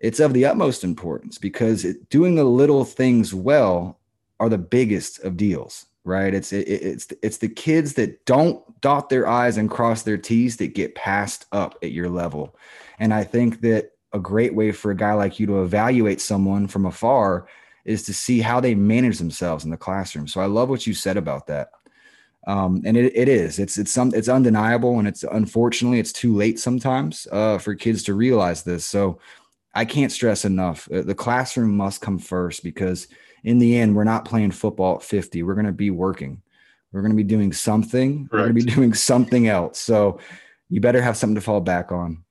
it's 0.00 0.20
of 0.20 0.32
the 0.32 0.44
utmost 0.44 0.84
importance 0.84 1.38
because 1.38 1.84
it, 1.84 2.08
doing 2.08 2.36
the 2.36 2.44
little 2.44 2.84
things 2.84 3.34
well 3.34 3.98
are 4.40 4.48
the 4.48 4.58
biggest 4.58 5.20
of 5.20 5.36
deals 5.36 5.86
right? 6.04 6.32
It's 6.32 6.54
it, 6.54 6.66
it's 6.66 7.08
it's 7.22 7.36
the 7.36 7.50
kids 7.50 7.94
that 7.94 8.24
don't 8.24 8.62
dot 8.80 9.10
their 9.10 9.28
i's 9.28 9.58
and 9.58 9.68
cross 9.68 10.02
their 10.02 10.16
t's 10.16 10.56
that 10.56 10.74
get 10.74 10.94
passed 10.94 11.44
up 11.52 11.76
at 11.82 11.92
your 11.92 12.08
level. 12.08 12.56
And 12.98 13.12
i 13.12 13.24
think 13.24 13.60
that 13.60 13.92
a 14.14 14.18
great 14.18 14.54
way 14.54 14.72
for 14.72 14.90
a 14.90 14.96
guy 14.96 15.12
like 15.12 15.38
you 15.38 15.46
to 15.46 15.62
evaluate 15.62 16.22
someone 16.22 16.66
from 16.66 16.86
afar 16.86 17.46
is 17.84 18.04
to 18.04 18.14
see 18.14 18.40
how 18.40 18.58
they 18.58 18.74
manage 18.74 19.18
themselves 19.18 19.64
in 19.64 19.70
the 19.70 19.76
classroom. 19.76 20.26
So 20.26 20.40
i 20.40 20.46
love 20.46 20.70
what 20.70 20.86
you 20.86 20.94
said 20.94 21.18
about 21.18 21.46
that 21.48 21.72
um, 22.48 22.82
and 22.84 22.96
it, 22.96 23.12
it 23.14 23.28
is 23.28 23.60
it's 23.60 23.78
it's 23.78 23.92
some 23.92 24.12
it's 24.14 24.28
undeniable 24.28 24.98
and 24.98 25.06
it's 25.06 25.22
unfortunately 25.22 26.00
it's 26.00 26.12
too 26.12 26.34
late 26.34 26.58
sometimes 26.58 27.28
uh, 27.30 27.58
for 27.58 27.76
kids 27.76 28.02
to 28.02 28.14
realize 28.14 28.64
this 28.64 28.84
so 28.84 29.20
I 29.74 29.84
can't 29.84 30.10
stress 30.10 30.44
enough. 30.44 30.88
Uh, 30.90 31.02
the 31.02 31.14
classroom 31.14 31.76
must 31.76 32.00
come 32.00 32.18
first 32.18 32.64
because 32.64 33.06
in 33.44 33.58
the 33.58 33.78
end, 33.78 33.94
we're 33.94 34.02
not 34.02 34.24
playing 34.24 34.50
football 34.50 34.96
at 34.96 35.04
50. 35.04 35.44
We're 35.44 35.54
going 35.54 35.66
to 35.66 35.72
be 35.72 35.90
working. 35.90 36.42
We're 36.90 37.02
going 37.02 37.12
to 37.12 37.16
be 37.16 37.22
doing 37.22 37.52
something. 37.52 38.26
Correct. 38.26 38.32
We're 38.32 38.38
going 38.38 38.56
to 38.56 38.66
be 38.66 38.74
doing 38.74 38.94
something 38.94 39.46
else. 39.46 39.78
So 39.78 40.18
you 40.68 40.80
better 40.80 41.00
have 41.00 41.16
something 41.16 41.36
to 41.36 41.40
fall 41.40 41.60
back 41.60 41.92
on. 41.92 42.24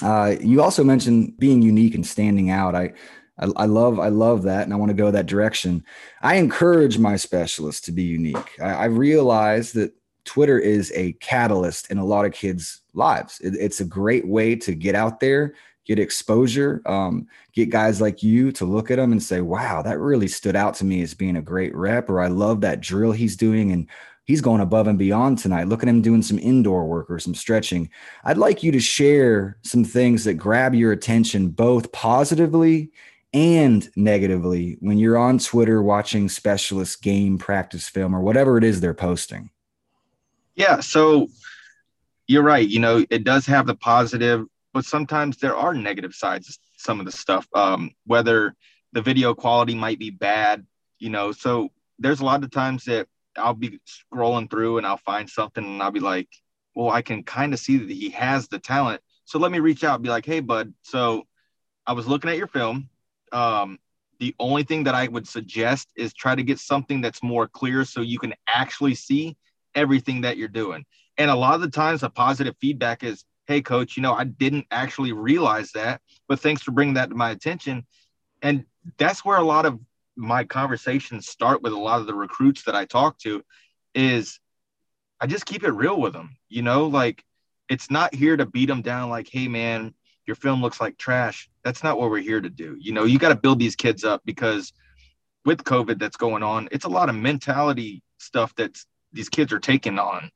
Uh, 0.00 0.36
you 0.40 0.62
also 0.62 0.84
mentioned 0.84 1.36
being 1.38 1.62
unique 1.62 1.96
and 1.96 2.06
standing 2.06 2.50
out. 2.50 2.76
I, 2.76 2.92
I, 3.38 3.46
I 3.56 3.66
love, 3.66 4.00
I 4.00 4.08
love 4.08 4.42
that, 4.42 4.64
and 4.64 4.72
I 4.72 4.76
want 4.76 4.90
to 4.90 4.94
go 4.94 5.10
that 5.10 5.26
direction. 5.26 5.84
I 6.22 6.36
encourage 6.36 6.98
my 6.98 7.16
specialists 7.16 7.82
to 7.82 7.92
be 7.92 8.02
unique. 8.02 8.58
I, 8.60 8.70
I 8.70 8.84
realize 8.86 9.72
that 9.72 9.94
Twitter 10.24 10.58
is 10.58 10.92
a 10.94 11.12
catalyst 11.14 11.90
in 11.90 11.98
a 11.98 12.04
lot 12.04 12.26
of 12.26 12.32
kids' 12.32 12.82
lives. 12.94 13.40
It, 13.40 13.54
it's 13.54 13.80
a 13.80 13.84
great 13.84 14.26
way 14.26 14.54
to 14.56 14.74
get 14.74 14.94
out 14.94 15.20
there, 15.20 15.54
get 15.86 15.98
exposure, 15.98 16.82
um, 16.84 17.26
get 17.54 17.70
guys 17.70 18.00
like 18.00 18.22
you 18.22 18.52
to 18.52 18.64
look 18.66 18.90
at 18.90 18.96
them 18.96 19.12
and 19.12 19.22
say, 19.22 19.40
wow, 19.40 19.80
that 19.82 19.98
really 19.98 20.28
stood 20.28 20.54
out 20.54 20.74
to 20.74 20.84
me 20.84 21.00
as 21.02 21.14
being 21.14 21.36
a 21.36 21.42
great 21.42 21.74
rep, 21.74 22.10
or 22.10 22.20
I 22.20 22.28
love 22.28 22.60
that 22.60 22.80
drill 22.80 23.12
he's 23.12 23.36
doing. 23.36 23.72
And 23.72 23.88
he's 24.28 24.42
going 24.42 24.60
above 24.60 24.86
and 24.86 24.98
beyond 24.98 25.38
tonight. 25.38 25.68
Look 25.68 25.82
at 25.82 25.88
him 25.88 26.02
doing 26.02 26.20
some 26.20 26.38
indoor 26.38 26.84
work 26.84 27.10
or 27.10 27.18
some 27.18 27.34
stretching. 27.34 27.88
I'd 28.24 28.36
like 28.36 28.62
you 28.62 28.70
to 28.72 28.80
share 28.80 29.56
some 29.62 29.82
things 29.84 30.24
that 30.24 30.34
grab 30.34 30.74
your 30.74 30.92
attention 30.92 31.48
both 31.48 31.90
positively 31.92 32.92
and 33.32 33.88
negatively 33.96 34.76
when 34.80 34.98
you're 34.98 35.18
on 35.18 35.38
Twitter 35.38 35.82
watching 35.82 36.28
specialist 36.28 37.02
game 37.02 37.38
practice 37.38 37.88
film 37.88 38.14
or 38.14 38.20
whatever 38.20 38.58
it 38.58 38.64
is 38.64 38.80
they're 38.80 38.94
posting. 38.94 39.50
Yeah. 40.54 40.80
So 40.80 41.28
you're 42.26 42.42
right. 42.42 42.66
You 42.66 42.80
know, 42.80 43.04
it 43.10 43.24
does 43.24 43.46
have 43.46 43.66
the 43.66 43.74
positive 43.74 44.46
but 44.72 44.84
sometimes 44.84 45.38
there 45.38 45.56
are 45.56 45.74
negative 45.74 46.14
sides 46.14 46.46
to 46.46 46.58
some 46.76 47.00
of 47.00 47.06
the 47.06 47.12
stuff 47.12 47.46
um, 47.54 47.90
whether 48.06 48.54
the 48.92 49.02
video 49.02 49.34
quality 49.34 49.74
might 49.74 49.98
be 49.98 50.10
bad 50.10 50.64
you 50.98 51.10
know 51.10 51.32
so 51.32 51.68
there's 51.98 52.20
a 52.20 52.24
lot 52.24 52.42
of 52.42 52.50
times 52.50 52.84
that 52.84 53.06
i'll 53.36 53.54
be 53.54 53.80
scrolling 53.86 54.50
through 54.50 54.78
and 54.78 54.86
i'll 54.86 54.96
find 54.98 55.28
something 55.28 55.64
and 55.64 55.82
i'll 55.82 55.90
be 55.90 56.00
like 56.00 56.28
well 56.74 56.90
i 56.90 57.02
can 57.02 57.22
kind 57.22 57.52
of 57.52 57.58
see 57.58 57.76
that 57.76 57.90
he 57.90 58.10
has 58.10 58.48
the 58.48 58.58
talent 58.58 59.00
so 59.24 59.38
let 59.38 59.52
me 59.52 59.58
reach 59.58 59.84
out 59.84 59.96
and 59.96 60.02
be 60.02 60.08
like 60.08 60.24
hey 60.24 60.40
bud 60.40 60.72
so 60.82 61.24
i 61.86 61.92
was 61.92 62.06
looking 62.06 62.30
at 62.30 62.38
your 62.38 62.46
film 62.46 62.88
um, 63.32 63.78
the 64.18 64.34
only 64.40 64.62
thing 64.62 64.84
that 64.84 64.94
i 64.94 65.06
would 65.06 65.26
suggest 65.26 65.88
is 65.96 66.12
try 66.12 66.34
to 66.34 66.42
get 66.42 66.58
something 66.58 67.00
that's 67.00 67.22
more 67.22 67.46
clear 67.46 67.84
so 67.84 68.00
you 68.00 68.18
can 68.18 68.34
actually 68.48 68.94
see 68.94 69.36
everything 69.74 70.22
that 70.22 70.36
you're 70.36 70.48
doing. 70.48 70.84
And 71.18 71.30
a 71.30 71.34
lot 71.34 71.54
of 71.54 71.60
the 71.60 71.70
times 71.70 72.00
the 72.00 72.10
positive 72.10 72.54
feedback 72.60 73.02
is 73.02 73.24
hey 73.46 73.62
coach 73.62 73.96
you 73.96 74.02
know 74.02 74.12
i 74.12 74.24
didn't 74.24 74.66
actually 74.70 75.12
realize 75.12 75.72
that 75.72 76.02
but 76.28 76.38
thanks 76.38 76.62
for 76.62 76.70
bringing 76.72 76.94
that 76.94 77.08
to 77.08 77.14
my 77.14 77.30
attention. 77.30 77.86
And 78.42 78.64
that's 78.98 79.24
where 79.24 79.38
a 79.38 79.44
lot 79.44 79.66
of 79.66 79.80
my 80.16 80.44
conversations 80.44 81.28
start 81.28 81.62
with 81.62 81.72
a 81.72 81.78
lot 81.78 82.00
of 82.00 82.06
the 82.06 82.14
recruits 82.14 82.64
that 82.64 82.74
i 82.74 82.84
talk 82.84 83.18
to 83.18 83.42
is 83.94 84.38
i 85.20 85.26
just 85.26 85.46
keep 85.46 85.64
it 85.64 85.70
real 85.70 86.00
with 86.00 86.12
them 86.12 86.36
you 86.48 86.62
know? 86.62 86.86
Like 86.86 87.22
it's 87.68 87.90
not 87.90 88.14
here 88.14 88.36
to 88.36 88.46
beat 88.46 88.66
them 88.66 88.82
down 88.82 89.10
like 89.10 89.28
hey 89.30 89.48
man 89.48 89.94
your 90.28 90.36
film 90.36 90.62
looks 90.62 90.80
like 90.80 90.96
trash 90.98 91.48
that's 91.64 91.82
not 91.82 91.98
what 91.98 92.10
we're 92.10 92.18
here 92.18 92.40
to 92.40 92.50
do 92.50 92.76
you 92.78 92.92
know 92.92 93.04
you 93.04 93.18
got 93.18 93.30
to 93.30 93.34
build 93.34 93.58
these 93.58 93.74
kids 93.74 94.04
up 94.04 94.22
because 94.24 94.72
with 95.44 95.64
covid 95.64 95.98
that's 95.98 96.16
going 96.16 96.42
on 96.42 96.68
it's 96.70 96.84
a 96.84 96.88
lot 96.88 97.08
of 97.08 97.16
mentality 97.16 98.02
stuff 98.18 98.54
that 98.54 98.78
these 99.12 99.28
kids 99.28 99.52
are 99.52 99.58
taking 99.58 99.98
on 99.98 100.30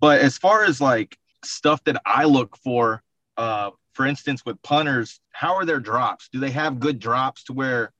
but 0.00 0.20
as 0.20 0.36
far 0.38 0.64
as 0.64 0.80
like 0.80 1.18
stuff 1.44 1.82
that 1.84 2.00
I 2.04 2.24
look 2.24 2.56
for, 2.56 3.02
uh, 3.36 3.70
for 3.92 4.06
instance, 4.06 4.44
with 4.44 4.60
punters, 4.62 5.20
how 5.30 5.54
are 5.54 5.64
their 5.64 5.80
drops? 5.80 6.28
Do 6.32 6.40
they 6.40 6.50
have 6.50 6.80
good 6.80 6.98
drops 6.98 7.44
to 7.44 7.52
where 7.52 7.92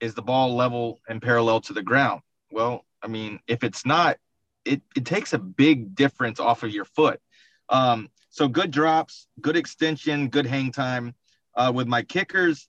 is 0.00 0.14
the 0.14 0.22
ball 0.22 0.54
level 0.56 1.00
and 1.08 1.20
parallel 1.20 1.60
to 1.62 1.72
the 1.72 1.82
ground? 1.82 2.22
Well, 2.50 2.84
I 3.02 3.08
mean, 3.08 3.40
if 3.46 3.64
it's 3.64 3.84
not, 3.84 4.18
it, 4.64 4.82
it 4.96 5.04
takes 5.04 5.32
a 5.32 5.38
big 5.38 5.94
difference 5.94 6.40
off 6.40 6.62
of 6.62 6.70
your 6.70 6.84
foot. 6.84 7.20
Um, 7.68 8.08
so 8.30 8.48
good 8.48 8.70
drops, 8.70 9.26
good 9.40 9.56
extension, 9.56 10.28
good 10.28 10.46
hang 10.46 10.72
time. 10.72 11.14
Uh, 11.54 11.72
with 11.74 11.88
my 11.88 12.02
kickers, 12.02 12.68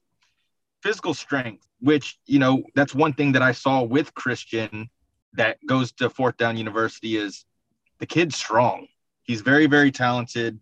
physical 0.81 1.13
strength, 1.13 1.67
which, 1.79 2.17
you 2.25 2.39
know, 2.39 2.63
that's 2.73 2.95
one 2.95 3.13
thing 3.13 3.33
that 3.33 3.41
I 3.41 3.51
saw 3.51 3.83
with 3.83 4.13
Christian 4.15 4.89
that 5.33 5.57
goes 5.65 5.91
to 5.93 6.09
fourth 6.09 6.37
down 6.37 6.57
university 6.57 7.15
is 7.15 7.45
the 7.99 8.05
kid's 8.05 8.35
strong. 8.35 8.87
He's 9.23 9.41
very, 9.41 9.67
very 9.67 9.91
talented. 9.91 10.59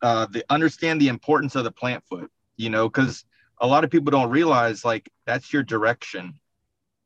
Uh, 0.00 0.26
they 0.30 0.42
understand 0.48 1.00
the 1.00 1.08
importance 1.08 1.56
of 1.56 1.64
the 1.64 1.70
plant 1.72 2.04
foot, 2.08 2.30
you 2.56 2.70
know, 2.70 2.88
because 2.88 3.24
a 3.60 3.66
lot 3.66 3.84
of 3.84 3.90
people 3.90 4.10
don't 4.10 4.30
realize 4.30 4.84
like 4.84 5.10
that's 5.26 5.52
your 5.52 5.62
direction. 5.62 6.40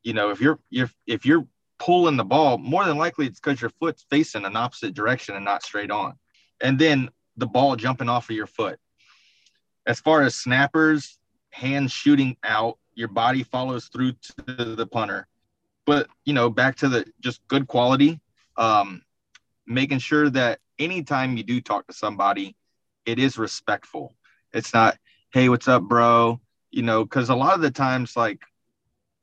You 0.03 0.13
know, 0.13 0.29
if 0.29 0.39
you're 0.39 0.59
if 0.71 0.93
if 1.07 1.25
you're 1.25 1.47
pulling 1.79 2.17
the 2.17 2.23
ball, 2.23 2.57
more 2.57 2.85
than 2.85 2.97
likely 2.97 3.25
it's 3.25 3.39
because 3.39 3.59
your 3.59 3.71
foot's 3.71 4.05
facing 4.09 4.45
an 4.45 4.55
opposite 4.55 4.93
direction 4.93 5.35
and 5.35 5.43
not 5.43 5.63
straight 5.63 5.91
on. 5.91 6.13
And 6.63 6.79
then 6.79 7.11
the 7.37 7.45
ball 7.45 7.75
jumping 7.75 8.09
off 8.09 8.29
of 8.29 8.35
your 8.35 8.47
foot. 8.47 8.79
As 9.85 9.99
far 9.99 10.23
as 10.23 10.33
snappers, 10.33 11.19
hands 11.51 11.91
shooting 11.91 12.37
out, 12.43 12.79
your 12.95 13.09
body 13.09 13.43
follows 13.43 13.89
through 13.89 14.13
to 14.47 14.75
the 14.75 14.87
punter. 14.87 15.27
But 15.85 16.07
you 16.25 16.33
know, 16.33 16.49
back 16.49 16.77
to 16.77 16.87
the 16.87 17.05
just 17.19 17.45
good 17.47 17.67
quality. 17.67 18.19
Um, 18.57 19.03
making 19.67 19.99
sure 19.99 20.29
that 20.29 20.59
anytime 20.79 21.37
you 21.37 21.43
do 21.43 21.61
talk 21.61 21.87
to 21.87 21.93
somebody, 21.93 22.55
it 23.05 23.19
is 23.19 23.37
respectful. 23.37 24.15
It's 24.53 24.73
not, 24.73 24.97
hey, 25.33 25.49
what's 25.49 25.67
up, 25.67 25.83
bro? 25.83 26.39
You 26.71 26.83
know, 26.83 27.03
because 27.03 27.29
a 27.29 27.35
lot 27.35 27.55
of 27.55 27.61
the 27.61 27.71
times, 27.71 28.15
like, 28.15 28.41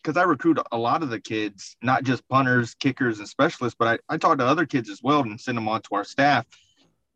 because 0.03 0.17
I 0.17 0.25
recruit 0.25 0.59
a 0.73 0.79
lot 0.79 1.03
of 1.03 1.11
the 1.11 1.21
kids, 1.21 1.77
not 1.83 2.05
just 2.05 2.27
punters, 2.29 2.75
kickers, 2.75 3.19
and 3.19 3.29
specialists, 3.29 3.77
but 3.79 4.01
I, 4.09 4.15
I 4.15 4.17
talk 4.17 4.39
to 4.39 4.47
other 4.47 4.67
kids 4.67 4.89
as 4.91 5.03
well 5.03 5.21
and 5.21 5.41
send 5.41 5.57
them 5.57 5.69
on 5.69 5.83
to 5.83 5.95
our 5.95 6.05
staff. 6.05 6.47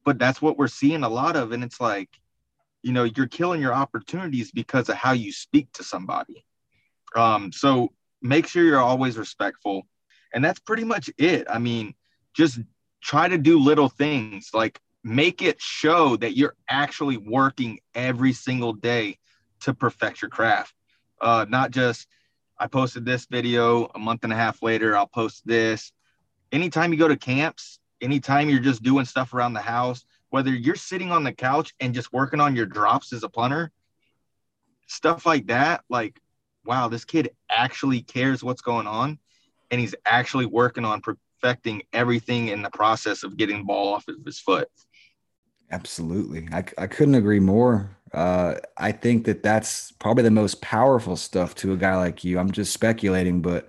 But 0.04 0.18
that's 0.18 0.42
what 0.42 0.58
we're 0.58 0.68
seeing 0.68 1.02
a 1.02 1.08
lot 1.08 1.36
of. 1.36 1.52
And 1.52 1.64
it's 1.64 1.80
like, 1.80 2.10
you 2.82 2.92
know, 2.92 3.04
you're 3.04 3.26
killing 3.26 3.60
your 3.60 3.72
opportunities 3.72 4.50
because 4.50 4.88
of 4.88 4.96
how 4.96 5.12
you 5.12 5.32
speak 5.32 5.72
to 5.74 5.84
somebody. 5.84 6.44
Um, 7.16 7.52
so 7.52 7.92
make 8.20 8.46
sure 8.46 8.64
you're 8.64 8.80
always 8.80 9.16
respectful. 9.16 9.86
And 10.32 10.44
that's 10.44 10.60
pretty 10.60 10.84
much 10.84 11.10
it. 11.16 11.46
I 11.48 11.58
mean, 11.58 11.94
just 12.34 12.60
try 13.00 13.28
to 13.28 13.38
do 13.38 13.58
little 13.58 13.88
things 13.88 14.50
like 14.52 14.80
make 15.02 15.42
it 15.42 15.60
show 15.60 16.16
that 16.16 16.36
you're 16.36 16.56
actually 16.68 17.16
working 17.16 17.78
every 17.94 18.32
single 18.32 18.72
day 18.72 19.18
to 19.60 19.74
perfect 19.74 20.22
your 20.22 20.30
craft 20.30 20.74
uh, 21.24 21.46
not 21.48 21.70
just 21.70 22.06
I 22.58 22.66
posted 22.66 23.04
this 23.04 23.26
video 23.26 23.90
a 23.94 23.98
month 23.98 24.24
and 24.24 24.32
a 24.32 24.36
half 24.36 24.62
later. 24.62 24.96
I'll 24.96 25.06
post 25.06 25.46
this. 25.46 25.90
Anytime 26.52 26.92
you 26.92 26.98
go 26.98 27.08
to 27.08 27.16
camps, 27.16 27.80
anytime 28.04 28.50
you're 28.50 28.60
just 28.60 28.82
doing 28.82 29.04
stuff 29.04 29.32
around 29.34 29.54
the 29.54 29.60
house, 29.60 30.04
whether 30.28 30.50
you're 30.50 30.76
sitting 30.76 31.10
on 31.10 31.24
the 31.24 31.32
couch 31.32 31.74
and 31.80 31.94
just 31.94 32.12
working 32.12 32.40
on 32.40 32.54
your 32.54 32.66
drops 32.66 33.12
as 33.12 33.24
a 33.24 33.28
punter, 33.28 33.72
stuff 34.86 35.24
like 35.24 35.46
that, 35.46 35.82
like, 35.88 36.20
wow, 36.64 36.88
this 36.88 37.04
kid 37.04 37.30
actually 37.50 38.02
cares 38.02 38.44
what's 38.44 38.62
going 38.62 38.86
on 38.86 39.18
and 39.70 39.80
he's 39.80 39.94
actually 40.04 40.46
working 40.46 40.84
on 40.84 41.00
perfecting 41.00 41.82
everything 41.92 42.48
in 42.48 42.62
the 42.62 42.70
process 42.70 43.22
of 43.22 43.36
getting 43.36 43.58
the 43.58 43.64
ball 43.64 43.94
off 43.94 44.06
of 44.08 44.16
his 44.24 44.38
foot. 44.38 44.68
Absolutely. 45.70 46.46
I, 46.52 46.64
I 46.76 46.86
couldn't 46.86 47.14
agree 47.14 47.40
more. 47.40 47.96
Uh, 48.12 48.56
I 48.76 48.92
think 48.92 49.24
that 49.24 49.42
that's 49.42 49.92
probably 49.92 50.22
the 50.22 50.30
most 50.30 50.60
powerful 50.60 51.16
stuff 51.16 51.54
to 51.56 51.72
a 51.72 51.76
guy 51.76 51.96
like 51.96 52.22
you. 52.22 52.38
I'm 52.38 52.52
just 52.52 52.72
speculating, 52.72 53.40
but 53.40 53.66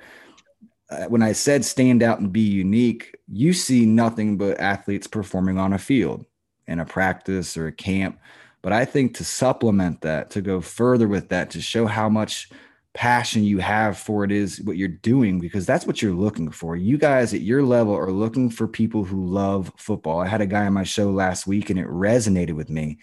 Uh, 0.89 1.05
when 1.05 1.23
I 1.23 1.31
said 1.31 1.65
stand 1.65 2.03
out 2.03 2.19
and 2.19 2.31
be 2.31 2.41
unique, 2.41 3.15
you 3.27 3.53
see 3.53 3.85
nothing 3.85 4.37
but 4.37 4.59
athletes 4.59 5.07
performing 5.07 5.57
on 5.57 5.73
a 5.73 5.79
field 5.79 6.25
in 6.67 6.79
a 6.79 6.85
practice 6.85 7.57
or 7.57 7.67
a 7.67 7.71
camp. 7.71 8.19
But 8.61 8.73
I 8.73 8.85
think 8.85 9.15
to 9.15 9.23
supplement 9.23 10.01
that, 10.01 10.31
to 10.31 10.41
go 10.41 10.61
further 10.61 11.07
with 11.07 11.29
that, 11.29 11.51
to 11.51 11.61
show 11.61 11.85
how 11.85 12.09
much 12.09 12.49
passion 12.95 13.43
you 13.43 13.59
have 13.59 13.97
for 13.97 14.23
it 14.23 14.31
is 14.31 14.61
what 14.61 14.77
you're 14.77 14.87
doing 14.87 15.39
because 15.39 15.65
that's 15.65 15.85
what 15.85 16.01
you're 16.01 16.13
looking 16.13 16.49
for. 16.49 16.75
You 16.75 16.97
guys 16.97 17.33
at 17.33 17.41
your 17.41 17.61
level 17.61 17.93
are 17.93 18.11
looking 18.11 18.49
for 18.49 18.67
people 18.67 19.03
who 19.03 19.25
love 19.25 19.71
football. 19.77 20.21
I 20.21 20.27
had 20.27 20.41
a 20.41 20.47
guy 20.47 20.65
on 20.65 20.73
my 20.73 20.83
show 20.83 21.11
last 21.11 21.45
week 21.45 21.69
and 21.69 21.77
it 21.77 21.87
resonated 21.87 22.53
with 22.53 22.69
me. 22.69 22.97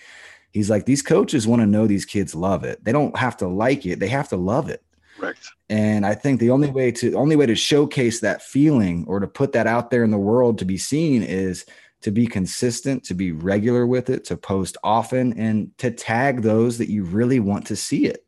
He's 0.50 0.70
like, 0.70 0.86
these 0.86 1.02
coaches 1.02 1.46
want 1.46 1.60
to 1.60 1.66
know 1.66 1.86
these 1.86 2.06
kids 2.06 2.34
love 2.34 2.64
it. 2.64 2.82
They 2.82 2.92
don't 2.92 3.16
have 3.16 3.36
to 3.38 3.48
like 3.48 3.86
it, 3.86 4.00
they 4.00 4.08
have 4.08 4.30
to 4.30 4.36
love 4.36 4.68
it. 4.70 4.82
Correct. 5.22 5.52
And 5.68 6.04
I 6.04 6.14
think 6.14 6.40
the 6.40 6.50
only 6.50 6.70
way 6.70 6.90
to 6.92 7.14
only 7.14 7.36
way 7.36 7.46
to 7.46 7.54
showcase 7.54 8.20
that 8.20 8.42
feeling 8.42 9.04
or 9.06 9.20
to 9.20 9.28
put 9.28 9.52
that 9.52 9.68
out 9.68 9.90
there 9.90 10.02
in 10.02 10.10
the 10.10 10.18
world 10.18 10.58
to 10.58 10.64
be 10.64 10.76
seen 10.76 11.22
is 11.22 11.64
to 12.00 12.10
be 12.10 12.26
consistent, 12.26 13.04
to 13.04 13.14
be 13.14 13.30
regular 13.30 13.86
with 13.86 14.10
it, 14.10 14.24
to 14.24 14.36
post 14.36 14.76
often, 14.82 15.32
and 15.38 15.70
to 15.78 15.92
tag 15.92 16.42
those 16.42 16.78
that 16.78 16.90
you 16.90 17.04
really 17.04 17.38
want 17.38 17.66
to 17.68 17.76
see 17.76 18.06
it 18.06 18.26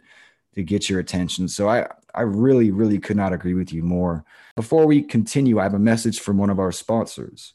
to 0.54 0.62
get 0.62 0.88
your 0.88 1.00
attention. 1.00 1.48
So 1.48 1.68
I, 1.68 1.88
I 2.14 2.22
really, 2.22 2.70
really 2.70 3.00
could 3.00 3.16
not 3.16 3.32
agree 3.32 3.54
with 3.54 3.72
you 3.72 3.82
more. 3.82 4.24
Before 4.54 4.86
we 4.86 5.02
continue, 5.02 5.58
I 5.58 5.64
have 5.64 5.74
a 5.74 5.80
message 5.80 6.20
from 6.20 6.38
one 6.38 6.50
of 6.50 6.60
our 6.60 6.70
sponsors. 6.70 7.54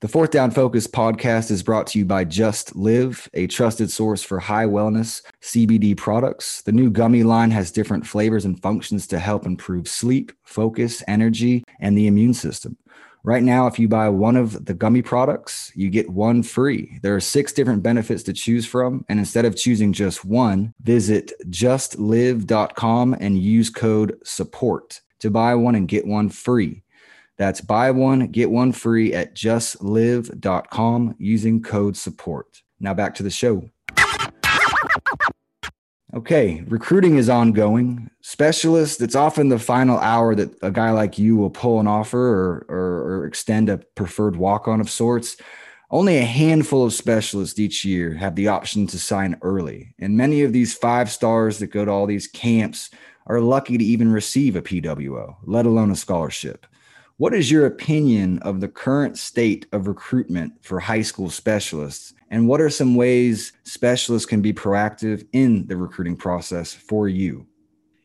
The 0.00 0.08
Fourth 0.08 0.30
Down 0.30 0.50
Focus 0.50 0.86
podcast 0.86 1.50
is 1.50 1.62
brought 1.62 1.86
to 1.86 1.98
you 1.98 2.04
by 2.04 2.24
Just 2.24 2.76
Live, 2.76 3.30
a 3.32 3.46
trusted 3.46 3.90
source 3.90 4.22
for 4.22 4.38
high 4.38 4.66
wellness 4.66 5.22
CBD 5.40 5.96
products. 5.96 6.60
The 6.60 6.72
new 6.72 6.90
gummy 6.90 7.22
line 7.22 7.50
has 7.52 7.70
different 7.70 8.06
flavors 8.06 8.44
and 8.44 8.60
functions 8.60 9.06
to 9.06 9.18
help 9.18 9.46
improve 9.46 9.88
sleep, 9.88 10.32
focus, 10.42 11.02
energy, 11.08 11.64
and 11.80 11.96
the 11.96 12.08
immune 12.08 12.34
system. 12.34 12.76
Right 13.24 13.42
now, 13.42 13.68
if 13.68 13.78
you 13.78 13.88
buy 13.88 14.10
one 14.10 14.36
of 14.36 14.66
the 14.66 14.74
gummy 14.74 15.00
products, 15.00 15.72
you 15.74 15.88
get 15.88 16.10
one 16.10 16.42
free. 16.42 16.98
There 17.00 17.16
are 17.16 17.20
six 17.20 17.54
different 17.54 17.82
benefits 17.82 18.22
to 18.24 18.34
choose 18.34 18.66
from. 18.66 19.02
And 19.08 19.18
instead 19.18 19.46
of 19.46 19.56
choosing 19.56 19.94
just 19.94 20.26
one, 20.26 20.74
visit 20.82 21.32
justlive.com 21.48 23.16
and 23.18 23.38
use 23.38 23.70
code 23.70 24.18
SUPPORT 24.24 25.00
to 25.20 25.30
buy 25.30 25.54
one 25.54 25.74
and 25.74 25.88
get 25.88 26.06
one 26.06 26.28
free. 26.28 26.82
That's 27.38 27.60
buy 27.60 27.90
one, 27.90 28.28
get 28.28 28.50
one 28.50 28.72
free 28.72 29.12
at 29.12 29.34
justlive.com 29.34 31.16
using 31.18 31.62
code 31.62 31.96
SUPPORT. 31.96 32.62
Now 32.80 32.94
back 32.94 33.14
to 33.16 33.22
the 33.22 33.30
show. 33.30 33.68
Okay, 36.14 36.64
recruiting 36.68 37.16
is 37.16 37.28
ongoing. 37.28 38.08
Specialist, 38.22 39.02
it's 39.02 39.14
often 39.14 39.50
the 39.50 39.58
final 39.58 39.98
hour 39.98 40.34
that 40.34 40.56
a 40.62 40.70
guy 40.70 40.90
like 40.90 41.18
you 41.18 41.36
will 41.36 41.50
pull 41.50 41.78
an 41.78 41.86
offer 41.86 42.18
or, 42.18 42.66
or, 42.70 43.18
or 43.18 43.26
extend 43.26 43.68
a 43.68 43.78
preferred 43.96 44.36
walk 44.36 44.66
on 44.66 44.80
of 44.80 44.88
sorts. 44.88 45.36
Only 45.90 46.16
a 46.16 46.24
handful 46.24 46.84
of 46.84 46.94
specialists 46.94 47.58
each 47.58 47.84
year 47.84 48.14
have 48.14 48.34
the 48.34 48.48
option 48.48 48.86
to 48.88 48.98
sign 48.98 49.36
early. 49.42 49.94
And 49.98 50.16
many 50.16 50.42
of 50.42 50.54
these 50.54 50.74
five 50.74 51.10
stars 51.10 51.58
that 51.58 51.66
go 51.66 51.84
to 51.84 51.90
all 51.90 52.06
these 52.06 52.28
camps 52.28 52.90
are 53.26 53.40
lucky 53.40 53.76
to 53.76 53.84
even 53.84 54.10
receive 54.10 54.56
a 54.56 54.62
PWO, 54.62 55.36
let 55.44 55.66
alone 55.66 55.90
a 55.90 55.96
scholarship. 55.96 56.66
What 57.18 57.32
is 57.32 57.50
your 57.50 57.64
opinion 57.64 58.40
of 58.40 58.60
the 58.60 58.68
current 58.68 59.16
state 59.16 59.64
of 59.72 59.86
recruitment 59.86 60.62
for 60.62 60.80
high 60.80 61.00
school 61.00 61.30
specialists? 61.30 62.12
And 62.30 62.46
what 62.46 62.60
are 62.60 62.68
some 62.68 62.94
ways 62.94 63.54
specialists 63.62 64.26
can 64.26 64.42
be 64.42 64.52
proactive 64.52 65.26
in 65.32 65.66
the 65.66 65.78
recruiting 65.78 66.16
process 66.16 66.74
for 66.74 67.08
you? 67.08 67.46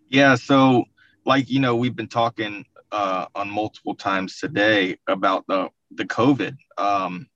Yeah. 0.08 0.36
So, 0.36 0.86
like, 1.26 1.50
you 1.50 1.60
know, 1.60 1.76
we've 1.76 1.96
been 1.96 2.08
talking 2.08 2.66
uh, 2.94 3.26
on 3.36 3.50
multiple 3.50 3.96
times 3.96 4.40
today 4.40 4.98
about 5.08 5.44
the, 5.46 5.68
the 5.92 6.06
COVID. 6.06 6.56
Um, 6.78 7.28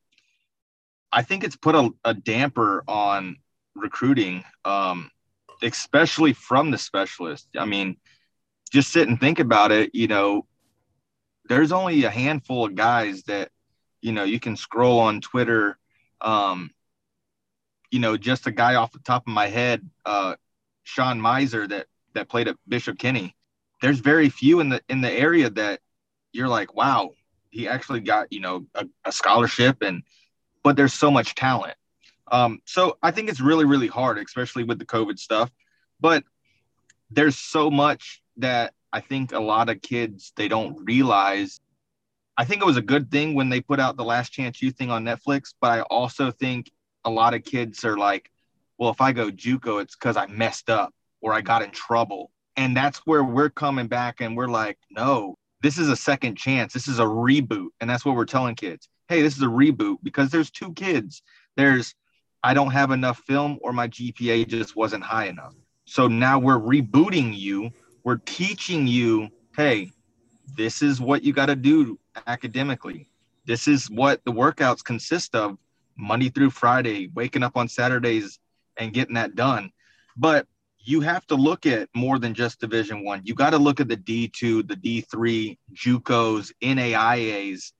I 1.12 1.24
think 1.24 1.44
it's 1.44 1.58
put 1.58 1.76
a, 1.76 1.90
a 2.06 2.14
damper 2.14 2.86
on 2.88 3.36
recruiting, 3.76 4.46
um, 4.64 5.12
especially 5.62 6.32
from 6.32 6.72
the 6.72 6.78
specialist. 6.78 7.50
I 7.58 7.66
mean, 7.66 7.98
just 8.72 8.94
sit 8.94 9.10
and 9.10 9.20
think 9.20 9.40
about 9.40 9.74
it. 9.74 9.94
You 9.94 10.08
know, 10.08 10.46
there's 11.48 11.72
only 11.72 12.04
a 12.04 12.10
handful 12.10 12.66
of 12.66 12.76
guys 12.76 13.24
that 13.24 13.50
you 14.02 14.12
know 14.12 14.24
you 14.24 14.40
can 14.40 14.56
scroll 14.56 15.00
on 15.00 15.22
Twitter. 15.22 15.78
Um, 16.22 16.72
you 17.92 18.00
know, 18.00 18.18
just 18.18 18.48
a 18.48 18.52
guy 18.52 18.76
off 18.76 18.92
the 18.92 19.00
top 19.00 19.24
of 19.28 19.34
my 19.34 19.48
head, 19.48 19.88
uh, 20.06 20.36
Sean 20.84 21.22
Miser 21.22 21.68
that 21.68 21.88
that 22.14 22.30
played 22.30 22.48
at 22.48 22.58
Bishop 22.68 22.98
Kenny. 22.98 23.36
There's 23.82 24.00
very 24.00 24.30
few 24.30 24.60
in 24.60 24.70
the 24.70 24.82
in 24.90 25.02
the 25.02 25.12
area 25.12 25.50
that 25.52 25.82
you're 26.32 26.48
like, 26.48 26.74
wow, 26.74 27.12
he 27.50 27.68
actually 27.68 28.02
got 28.02 28.32
you 28.32 28.40
know 28.40 28.66
a, 28.74 28.86
a 29.06 29.12
scholarship, 29.12 29.82
and 29.82 30.04
but 30.64 30.76
there's 30.76 30.94
so 30.94 31.12
much 31.12 31.36
talent. 31.36 31.76
Um, 32.32 32.60
so 32.66 32.98
I 33.04 33.12
think 33.12 33.30
it's 33.30 33.42
really 33.42 33.66
really 33.66 33.88
hard, 33.88 34.18
especially 34.18 34.64
with 34.64 34.80
the 34.80 34.86
COVID 34.86 35.20
stuff. 35.20 35.52
But 36.00 36.24
there's 37.12 37.38
so 37.38 37.70
much 37.70 38.22
that 38.38 38.74
I 38.92 39.02
think 39.02 39.34
a 39.34 39.40
lot 39.40 39.70
of 39.70 39.82
kids 39.82 40.34
they 40.36 40.48
don't 40.48 40.78
realize. 40.86 41.60
I 42.38 42.46
think 42.46 42.62
it 42.62 42.66
was 42.66 42.78
a 42.78 42.82
good 42.82 43.12
thing 43.12 43.34
when 43.34 43.50
they 43.50 43.62
put 43.62 43.80
out 43.80 43.98
the 43.98 44.04
Last 44.04 44.32
Chance 44.32 44.62
U 44.62 44.72
thing 44.72 44.92
on 44.92 45.04
Netflix, 45.04 45.54
but 45.60 45.72
I 45.72 45.82
also 45.82 46.32
think 46.32 46.72
a 47.06 47.10
lot 47.10 47.34
of 47.34 47.44
kids 47.44 47.86
are 47.86 47.98
like, 47.98 48.32
well, 48.78 48.90
if 48.90 49.00
I 49.00 49.12
go 49.12 49.32
JUCO, 49.32 49.82
it's 49.82 49.96
because 49.96 50.18
I 50.18 50.28
messed 50.28 50.70
up 50.70 50.94
or 51.22 51.34
I 51.34 51.42
got 51.42 51.62
in 51.62 51.72
trouble, 51.72 52.32
and 52.58 52.76
that's 52.76 53.00
where 53.00 53.24
we're 53.24 53.50
coming 53.50 53.88
back 53.88 54.22
and 54.22 54.36
we're 54.36 54.48
like, 54.48 54.78
no, 54.92 55.38
this 55.62 55.78
is 55.78 55.90
a 55.90 55.96
second 55.96 56.36
chance. 56.36 56.74
This 56.74 56.88
is 56.88 57.00
a 57.00 57.06
reboot, 57.06 57.70
and 57.80 57.90
that's 57.90 58.06
what 58.06 58.16
we're 58.16 58.26
telling 58.26 58.56
kids. 58.56 58.88
Hey, 59.08 59.22
this 59.22 59.36
is 59.36 59.42
a 59.42 59.48
reboot 59.48 59.98
because 60.04 60.30
there's 60.30 60.52
two 60.52 60.74
kids. 60.74 61.22
There's 61.56 61.96
I 62.44 62.54
don't 62.54 62.72
have 62.72 62.92
enough 62.92 63.24
film 63.26 63.58
or 63.64 63.74
my 63.74 63.88
GPA 63.88 64.48
just 64.48 64.76
wasn't 64.76 65.04
high 65.04 65.26
enough. 65.26 65.56
So 65.86 66.08
now 66.08 66.38
we're 66.38 66.60
rebooting 66.60 67.36
you 67.36 67.72
we're 68.06 68.18
teaching 68.18 68.86
you, 68.86 69.30
hey, 69.58 69.92
this 70.56 70.84
is 70.84 71.02
what 71.02 71.24
you 71.24 71.34
got 71.34 71.48
to 71.48 71.56
do 71.56 72.00
academically. 72.28 73.10
This 73.46 73.68
is 73.68 73.90
what 73.90 74.24
the 74.24 74.32
workouts 74.32 74.84
consist 74.84 75.36
of 75.36 75.58
Monday 75.98 76.30
through 76.30 76.52
Friday, 76.52 77.10
waking 77.16 77.42
up 77.42 77.58
on 77.58 77.68
Saturdays 77.68 78.40
and 78.78 78.94
getting 78.94 79.16
that 79.16 79.36
done. 79.36 79.72
But 80.16 80.46
you 80.78 81.02
have 81.02 81.26
to 81.28 81.36
look 81.36 81.66
at 81.66 81.90
more 81.96 82.20
than 82.20 82.36
just 82.36 82.60
division 82.60 83.04
one. 83.04 83.22
You 83.24 83.34
got 83.34 83.50
to 83.50 83.58
look 83.58 83.80
at 83.80 83.88
the 83.88 83.98
D2, 83.98 84.68
the 84.68 84.76
D3, 84.76 85.58
JUCOs, 85.74 86.52
NAIAs, 86.62 87.72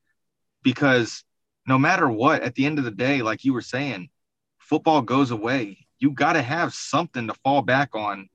because 0.64 1.24
no 1.68 1.78
matter 1.78 2.10
what, 2.10 2.42
at 2.42 2.56
the 2.56 2.66
end 2.66 2.80
of 2.80 2.86
the 2.86 2.92
day, 2.92 3.22
like 3.22 3.46
you 3.46 3.54
were 3.54 3.62
saying, 3.62 4.10
football 4.58 5.04
goes 5.04 5.30
away. 5.30 5.86
You 6.00 6.12
got 6.12 6.34
to 6.34 6.42
have 6.42 6.74
something 6.74 7.28
to 7.28 7.36
fall 7.44 7.62
back 7.62 7.94
on 7.94 8.28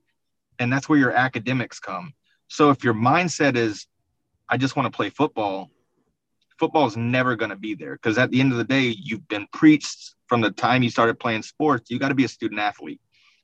and 0.61 0.71
that's 0.71 0.87
where 0.87 0.99
your 0.99 1.11
academics 1.11 1.79
come. 1.79 2.13
So 2.47 2.69
if 2.69 2.83
your 2.83 2.93
mindset 2.93 3.55
is, 3.55 3.87
I 4.47 4.57
just 4.57 4.75
want 4.75 4.85
to 4.85 4.95
play 4.95 5.09
football, 5.09 5.71
football 6.59 6.85
is 6.85 6.95
never 6.95 7.35
going 7.35 7.49
to 7.49 7.55
be 7.55 7.73
there 7.73 7.93
because 7.95 8.19
at 8.19 8.29
the 8.29 8.39
end 8.39 8.51
of 8.51 8.59
the 8.59 8.63
day, 8.63 8.95
you've 9.01 9.27
been 9.27 9.47
preached 9.51 10.13
from 10.27 10.39
the 10.39 10.51
time 10.51 10.83
you 10.83 10.91
started 10.91 11.19
playing 11.19 11.41
sports, 11.41 11.89
you 11.89 11.97
got 11.97 12.09
to 12.09 12.15
be 12.15 12.25
a 12.25 12.27
student 12.27 12.61
athlete. 12.61 13.01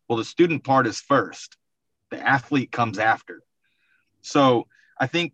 Well, 0.08 0.20
the 0.20 0.24
student 0.24 0.64
part 0.64 0.86
is 0.86 1.00
first, 1.00 1.58
the 2.12 2.20
athlete 2.20 2.72
comes 2.72 3.00
after. 3.00 3.42
So 4.22 4.68
I 5.00 5.08
think 5.08 5.34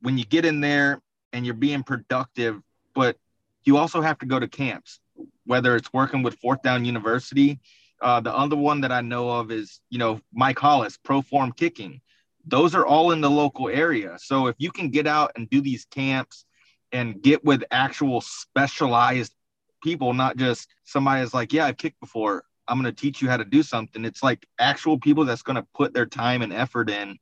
when 0.00 0.16
you 0.16 0.24
get 0.24 0.46
in 0.46 0.60
there 0.60 1.02
and 1.34 1.44
you're 1.44 1.54
being 1.54 1.82
productive, 1.82 2.58
but 2.94 3.18
you 3.64 3.76
also 3.76 4.00
have 4.00 4.18
to 4.20 4.26
go 4.26 4.38
to 4.40 4.48
camps, 4.48 4.98
whether 5.44 5.76
it's 5.76 5.92
working 5.92 6.22
with 6.22 6.38
Fourth 6.38 6.62
Down 6.62 6.86
University 6.86 7.60
uh, 8.00 8.20
the 8.20 8.34
other 8.34 8.56
one 8.56 8.80
that 8.82 8.92
I 8.92 9.00
know 9.00 9.30
of 9.30 9.50
is, 9.50 9.80
you 9.90 9.98
know, 9.98 10.20
Mike 10.32 10.58
Hollis, 10.58 10.96
Pro 10.96 11.22
Form 11.22 11.52
Kicking. 11.52 12.00
Those 12.46 12.74
are 12.74 12.86
all 12.86 13.10
in 13.12 13.20
the 13.20 13.30
local 13.30 13.68
area. 13.68 14.16
So 14.18 14.46
if 14.46 14.56
you 14.58 14.70
can 14.70 14.90
get 14.90 15.06
out 15.06 15.32
and 15.36 15.50
do 15.50 15.60
these 15.60 15.84
camps 15.86 16.44
and 16.92 17.20
get 17.20 17.44
with 17.44 17.62
actual 17.70 18.20
specialized 18.20 19.34
people, 19.82 20.14
not 20.14 20.36
just 20.36 20.68
somebody 20.84 21.20
that's 21.20 21.34
like, 21.34 21.52
yeah, 21.52 21.66
I've 21.66 21.76
kicked 21.76 22.00
before. 22.00 22.44
I'm 22.66 22.80
going 22.80 22.94
to 22.94 23.00
teach 23.00 23.20
you 23.20 23.28
how 23.28 23.36
to 23.36 23.44
do 23.44 23.62
something. 23.62 24.04
It's 24.04 24.22
like 24.22 24.46
actual 24.58 24.98
people 24.98 25.24
that's 25.24 25.42
going 25.42 25.56
to 25.56 25.66
put 25.74 25.94
their 25.94 26.06
time 26.06 26.42
and 26.42 26.52
effort 26.52 26.90
in 26.90 27.18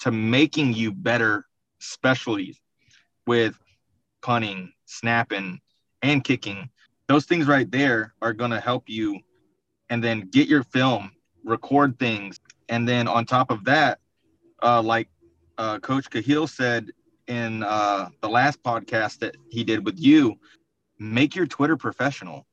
to 0.00 0.10
making 0.10 0.74
you 0.74 0.92
better 0.92 1.46
specialties 1.78 2.60
with 3.26 3.58
punting, 4.22 4.72
snapping, 4.86 5.60
and 6.02 6.22
kicking. 6.24 6.70
Those 7.08 7.26
things 7.26 7.46
right 7.46 7.70
there 7.70 8.14
are 8.22 8.32
going 8.32 8.50
to 8.50 8.60
help 8.60 8.84
you 8.88 9.20
and 9.90 10.02
then 10.02 10.28
get 10.30 10.48
your 10.48 10.62
film, 10.62 11.10
record 11.44 11.98
things. 11.98 12.40
And 12.68 12.88
then 12.88 13.08
on 13.08 13.26
top 13.26 13.50
of 13.50 13.64
that, 13.64 13.98
uh, 14.62 14.80
like 14.80 15.08
uh, 15.58 15.80
Coach 15.80 16.08
Cahill 16.08 16.46
said 16.46 16.90
in 17.26 17.62
uh, 17.62 18.08
the 18.22 18.28
last 18.28 18.62
podcast 18.62 19.18
that 19.18 19.36
he 19.50 19.64
did 19.64 19.84
with 19.84 20.00
you, 20.00 20.36
make 20.98 21.34
your 21.34 21.46
Twitter 21.46 21.76
professional. 21.76 22.46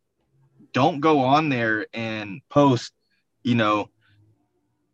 Don't 0.74 1.00
go 1.00 1.20
on 1.20 1.50
there 1.50 1.86
and 1.94 2.42
post, 2.50 2.92
you 3.44 3.56
know, 3.56 3.90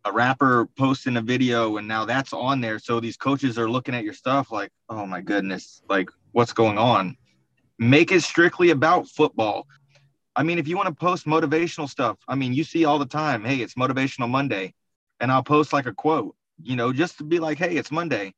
a 0.04 0.12
rapper 0.12 0.66
posting 0.76 1.16
a 1.16 1.22
video 1.22 1.78
and 1.78 1.88
now 1.88 2.04
that's 2.04 2.32
on 2.34 2.60
there. 2.60 2.78
So 2.78 3.00
these 3.00 3.16
coaches 3.16 3.58
are 3.58 3.70
looking 3.70 3.94
at 3.94 4.04
your 4.04 4.12
stuff 4.12 4.52
like, 4.52 4.70
oh 4.90 5.06
my 5.06 5.22
goodness, 5.22 5.82
like 5.88 6.10
what's 6.32 6.52
going 6.52 6.76
on? 6.76 7.16
Make 7.78 8.12
it 8.12 8.22
strictly 8.22 8.70
about 8.70 9.08
football. 9.08 9.66
I 10.36 10.42
mean, 10.42 10.58
if 10.58 10.66
you 10.66 10.76
want 10.76 10.88
to 10.88 10.94
post 10.94 11.26
motivational 11.26 11.88
stuff, 11.88 12.18
I 12.26 12.34
mean, 12.34 12.52
you 12.54 12.64
see 12.64 12.84
all 12.84 12.98
the 12.98 13.06
time, 13.06 13.44
hey, 13.44 13.56
it's 13.56 13.74
motivational 13.74 14.28
Monday. 14.28 14.74
And 15.20 15.30
I'll 15.30 15.44
post 15.44 15.72
like 15.72 15.86
a 15.86 15.94
quote, 15.94 16.34
you 16.60 16.76
know, 16.76 16.92
just 16.92 17.18
to 17.18 17.24
be 17.24 17.38
like, 17.38 17.58
hey, 17.58 17.76
it's 17.76 17.92
Monday. 17.92 18.34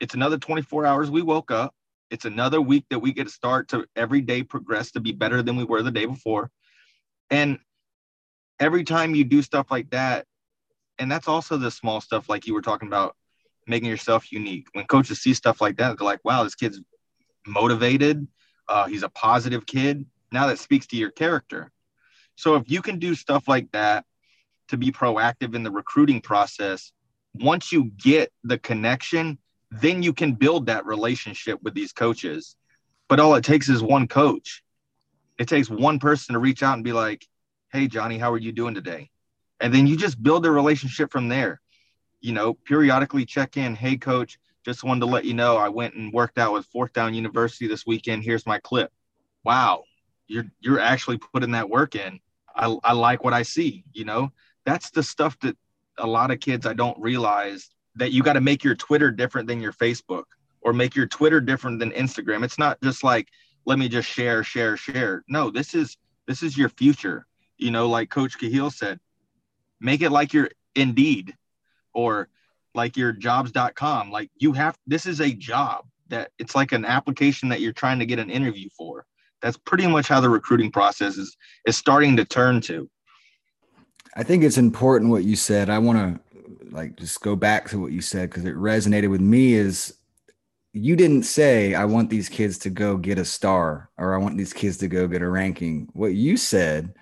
It's 0.00 0.14
another 0.14 0.38
24 0.38 0.84
hours 0.86 1.10
we 1.10 1.22
woke 1.22 1.50
up. 1.50 1.74
It's 2.10 2.24
another 2.24 2.60
week 2.60 2.84
that 2.90 2.98
we 2.98 3.12
get 3.12 3.24
to 3.24 3.32
start 3.32 3.68
to 3.68 3.86
every 3.96 4.20
day 4.20 4.42
progress 4.42 4.90
to 4.92 5.00
be 5.00 5.12
better 5.12 5.42
than 5.42 5.56
we 5.56 5.64
were 5.64 5.82
the 5.82 5.90
day 5.90 6.06
before. 6.06 6.50
And 7.30 7.58
every 8.58 8.84
time 8.84 9.14
you 9.14 9.24
do 9.24 9.42
stuff 9.42 9.70
like 9.70 9.90
that, 9.90 10.26
and 10.98 11.10
that's 11.10 11.28
also 11.28 11.56
the 11.56 11.70
small 11.70 12.00
stuff 12.00 12.28
like 12.28 12.46
you 12.46 12.52
were 12.52 12.62
talking 12.62 12.88
about 12.88 13.16
making 13.66 13.88
yourself 13.88 14.30
unique. 14.32 14.66
When 14.72 14.84
coaches 14.86 15.22
see 15.22 15.32
stuff 15.32 15.60
like 15.60 15.76
that, 15.78 15.96
they're 15.96 16.04
like, 16.04 16.24
wow, 16.24 16.44
this 16.44 16.54
kid's 16.54 16.80
motivated. 17.46 18.26
Uh, 18.68 18.86
he's 18.86 19.02
a 19.02 19.08
positive 19.08 19.64
kid. 19.64 20.04
Now 20.32 20.46
that 20.46 20.58
speaks 20.58 20.86
to 20.88 20.96
your 20.96 21.10
character. 21.10 21.70
So 22.36 22.56
if 22.56 22.70
you 22.70 22.82
can 22.82 22.98
do 22.98 23.14
stuff 23.14 23.48
like 23.48 23.70
that 23.72 24.04
to 24.68 24.76
be 24.76 24.92
proactive 24.92 25.54
in 25.54 25.62
the 25.62 25.70
recruiting 25.70 26.20
process, 26.20 26.92
once 27.34 27.72
you 27.72 27.90
get 28.02 28.32
the 28.44 28.58
connection, 28.58 29.38
then 29.70 30.02
you 30.02 30.12
can 30.12 30.34
build 30.34 30.66
that 30.66 30.86
relationship 30.86 31.60
with 31.62 31.74
these 31.74 31.92
coaches. 31.92 32.56
But 33.08 33.20
all 33.20 33.34
it 33.34 33.44
takes 33.44 33.68
is 33.68 33.82
one 33.82 34.08
coach. 34.08 34.62
It 35.38 35.48
takes 35.48 35.70
one 35.70 35.98
person 35.98 36.32
to 36.34 36.38
reach 36.38 36.62
out 36.62 36.74
and 36.74 36.84
be 36.84 36.92
like, 36.92 37.26
hey, 37.72 37.86
Johnny, 37.86 38.18
how 38.18 38.32
are 38.32 38.38
you 38.38 38.52
doing 38.52 38.74
today? 38.74 39.10
And 39.60 39.72
then 39.72 39.86
you 39.86 39.96
just 39.96 40.22
build 40.22 40.46
a 40.46 40.50
relationship 40.50 41.12
from 41.12 41.28
there. 41.28 41.60
You 42.20 42.32
know, 42.32 42.54
periodically 42.54 43.24
check 43.24 43.56
in. 43.56 43.74
Hey, 43.74 43.96
coach, 43.96 44.38
just 44.64 44.84
wanted 44.84 45.00
to 45.00 45.06
let 45.06 45.24
you 45.24 45.34
know 45.34 45.56
I 45.56 45.68
went 45.68 45.94
and 45.94 46.12
worked 46.12 46.38
out 46.38 46.52
with 46.52 46.66
Fourth 46.66 46.92
Down 46.92 47.14
University 47.14 47.66
this 47.66 47.86
weekend. 47.86 48.22
Here's 48.22 48.46
my 48.46 48.58
clip. 48.58 48.92
Wow, 49.44 49.84
you're 50.30 50.46
you're 50.60 50.78
actually 50.78 51.18
putting 51.18 51.50
that 51.50 51.68
work 51.68 51.96
in. 51.96 52.20
I, 52.54 52.76
I 52.84 52.92
like 52.92 53.24
what 53.24 53.34
I 53.34 53.42
see. 53.42 53.84
You 53.92 54.04
know, 54.04 54.32
that's 54.64 54.90
the 54.90 55.02
stuff 55.02 55.38
that 55.40 55.56
a 55.98 56.06
lot 56.06 56.30
of 56.30 56.40
kids 56.40 56.66
I 56.66 56.72
don't 56.72 56.98
realize 56.98 57.68
that 57.96 58.12
you 58.12 58.22
got 58.22 58.34
to 58.34 58.40
make 58.40 58.62
your 58.62 58.76
Twitter 58.76 59.10
different 59.10 59.48
than 59.48 59.60
your 59.60 59.72
Facebook 59.72 60.24
or 60.60 60.72
make 60.72 60.94
your 60.94 61.06
Twitter 61.06 61.40
different 61.40 61.80
than 61.80 61.90
Instagram. 61.90 62.44
It's 62.44 62.58
not 62.58 62.80
just 62.80 63.02
like 63.02 63.28
let 63.66 63.78
me 63.78 63.88
just 63.88 64.08
share, 64.08 64.42
share, 64.44 64.76
share. 64.76 65.24
No, 65.28 65.50
this 65.50 65.74
is 65.74 65.96
this 66.26 66.42
is 66.42 66.56
your 66.56 66.68
future. 66.68 67.26
You 67.58 67.72
know, 67.72 67.88
like 67.88 68.08
Coach 68.08 68.38
Cahill 68.38 68.70
said, 68.70 69.00
make 69.80 70.00
it 70.00 70.10
like 70.10 70.32
your 70.32 70.50
Indeed 70.76 71.36
or 71.92 72.28
like 72.72 72.96
your 72.96 73.12
jobs.com. 73.12 74.12
Like 74.12 74.30
you 74.36 74.52
have 74.52 74.78
this 74.86 75.06
is 75.06 75.20
a 75.20 75.32
job 75.32 75.86
that 76.08 76.30
it's 76.38 76.54
like 76.54 76.70
an 76.70 76.84
application 76.84 77.48
that 77.48 77.60
you're 77.60 77.72
trying 77.72 77.98
to 77.98 78.06
get 78.06 78.20
an 78.20 78.30
interview 78.30 78.68
for. 78.76 79.06
That's 79.42 79.56
pretty 79.56 79.86
much 79.86 80.08
how 80.08 80.20
the 80.20 80.28
recruiting 80.28 80.70
process 80.70 81.16
is 81.16 81.36
is 81.66 81.76
starting 81.76 82.16
to 82.16 82.24
turn 82.24 82.60
to. 82.62 82.88
I 84.16 84.22
think 84.22 84.42
it's 84.42 84.58
important 84.58 85.10
what 85.10 85.24
you 85.24 85.36
said. 85.36 85.70
I 85.70 85.78
want 85.78 85.98
to 85.98 86.70
like 86.70 86.96
just 86.96 87.20
go 87.20 87.36
back 87.36 87.68
to 87.70 87.80
what 87.80 87.92
you 87.92 88.00
said 88.00 88.30
because 88.30 88.44
it 88.44 88.54
resonated 88.54 89.10
with 89.10 89.20
me 89.20 89.54
is 89.54 89.94
you 90.72 90.94
didn't 90.96 91.24
say 91.24 91.74
I 91.74 91.84
want 91.84 92.10
these 92.10 92.28
kids 92.28 92.58
to 92.58 92.70
go 92.70 92.96
get 92.96 93.18
a 93.18 93.24
star 93.24 93.90
or 93.98 94.14
I 94.14 94.18
want 94.18 94.36
these 94.36 94.52
kids 94.52 94.76
to 94.78 94.88
go 94.88 95.08
get 95.08 95.22
a 95.22 95.28
ranking. 95.28 95.88
What 95.92 96.14
you 96.14 96.36
said 96.36 96.94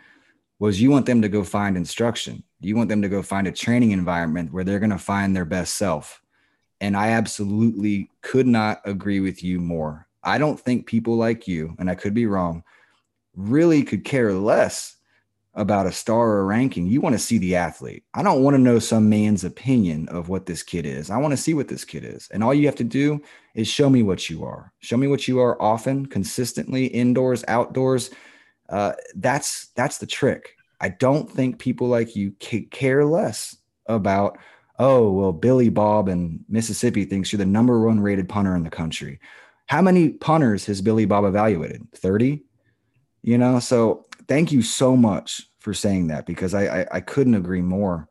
was 0.59 0.81
you 0.81 0.90
want 0.90 1.07
them 1.07 1.22
to 1.22 1.29
go 1.29 1.44
find 1.44 1.77
instruction. 1.77 2.42
You 2.61 2.77
want 2.77 2.88
them 2.88 3.03
to 3.03 3.09
go 3.09 3.22
find 3.22 3.46
a 3.46 3.53
training 3.53 3.92
environment 3.92 4.53
where 4.53 4.64
they're 4.64 4.81
going 4.81 4.90
to 4.90 4.98
find 4.98 5.37
their 5.37 5.44
best 5.44 5.74
self. 5.74 6.20
And 6.81 6.96
I 6.96 7.11
absolutely 7.11 8.11
could 8.22 8.46
not 8.46 8.81
agree 8.85 9.20
with 9.20 9.42
you 9.42 9.61
more. 9.61 10.08
I 10.22 10.38
don't 10.38 10.59
think 10.59 10.87
people 10.87 11.16
like 11.16 11.48
you, 11.48 11.74
and 11.78 11.88
I 11.90 11.94
could 11.94 12.14
be 12.14 12.26
wrong, 12.26 12.64
really 13.35 13.83
could 13.83 14.04
care 14.04 14.33
less 14.33 14.96
about 15.54 15.87
a 15.87 15.92
star 15.92 16.28
or 16.28 16.40
a 16.40 16.44
ranking. 16.44 16.87
You 16.87 17.00
want 17.00 17.14
to 17.14 17.18
see 17.18 17.38
the 17.38 17.57
athlete. 17.57 18.04
I 18.14 18.22
don't 18.22 18.42
want 18.42 18.54
to 18.54 18.62
know 18.62 18.78
some 18.78 19.09
man's 19.09 19.42
opinion 19.42 20.09
of 20.09 20.28
what 20.28 20.46
this 20.46 20.62
kid 20.62 20.87
is. 20.87 21.11
I 21.11 21.16
want 21.16 21.33
to 21.33 21.37
see 21.37 21.52
what 21.52 21.66
this 21.66 21.85
kid 21.85 22.04
is. 22.04 22.28
And 22.31 22.44
all 22.44 22.54
you 22.54 22.66
have 22.66 22.76
to 22.76 22.85
do 22.85 23.20
is 23.54 23.66
show 23.66 23.90
me 23.90 24.04
what 24.04 24.31
you 24.31 24.44
are. 24.44 24.72
Show 24.78 24.96
me 24.96 25.09
what 25.09 25.26
you 25.26 25.40
are 25.40 25.61
often, 25.61 26.07
consistently, 26.07 26.87
indoors, 26.87 27.44
outdoors. 27.48 28.11
Uh, 28.68 28.92
that's 29.16 29.68
that's 29.74 29.98
the 29.98 30.07
trick. 30.07 30.54
I 30.81 30.90
don't 30.90 31.28
think 31.28 31.59
people 31.59 31.88
like 31.88 32.14
you 32.14 32.31
care 32.70 33.04
less 33.04 33.57
about, 33.87 34.38
oh, 34.78 35.11
well, 35.11 35.33
Billy 35.33 35.70
Bob 35.70 36.09
in 36.09 36.44
Mississippi 36.48 37.04
thinks 37.04 37.33
you're 37.33 37.38
the 37.38 37.46
number 37.46 37.81
one 37.81 37.98
rated 37.98 38.28
punter 38.28 38.54
in 38.54 38.62
the 38.62 38.70
country. 38.70 39.18
How 39.68 39.83
many 39.83 40.11
punters 40.11 40.66
has 40.66 40.81
Billy 40.81 41.04
Bob 41.04 41.24
evaluated? 41.24 41.87
30? 41.94 42.42
You 43.22 43.38
know, 43.38 43.61
so 43.61 44.07
thank 44.26 44.52
you 44.52 44.62
so 44.62 44.96
much 44.96 45.42
for 45.59 45.74
saying 45.74 46.09
that 46.09 46.26
because 46.26 46.54
I 46.54 46.81
I, 46.81 46.87
I 46.92 47.00
couldn't 47.00 47.35
agree 47.35 47.62
more 47.62 48.09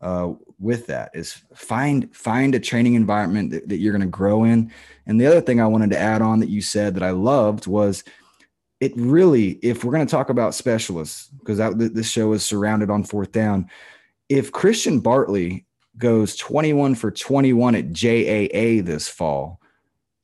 uh, 0.00 0.32
with 0.58 0.86
that 0.86 1.10
is 1.14 1.42
find 1.54 2.14
find 2.14 2.54
a 2.54 2.60
training 2.60 2.94
environment 2.94 3.50
that, 3.50 3.68
that 3.68 3.78
you're 3.78 3.92
going 3.92 4.00
to 4.02 4.06
grow 4.06 4.44
in. 4.44 4.72
And 5.06 5.20
the 5.20 5.26
other 5.26 5.40
thing 5.40 5.60
I 5.60 5.66
wanted 5.66 5.90
to 5.90 5.98
add 5.98 6.22
on 6.22 6.40
that 6.40 6.48
you 6.48 6.60
said 6.60 6.94
that 6.94 7.02
I 7.02 7.10
loved 7.10 7.66
was 7.66 8.04
it 8.80 8.92
really, 8.96 9.52
if 9.62 9.84
we're 9.84 9.92
going 9.92 10.06
to 10.06 10.10
talk 10.10 10.28
about 10.28 10.54
specialists, 10.54 11.28
because 11.38 11.58
this 11.76 12.10
show 12.10 12.32
is 12.32 12.44
surrounded 12.44 12.90
on 12.90 13.04
fourth 13.04 13.32
down, 13.32 13.70
if 14.28 14.52
Christian 14.52 15.00
Bartley 15.00 15.66
goes 15.96 16.36
21 16.36 16.94
for 16.94 17.10
21 17.10 17.74
at 17.74 17.92
JAA 17.92 18.84
this 18.84 19.08
fall, 19.08 19.60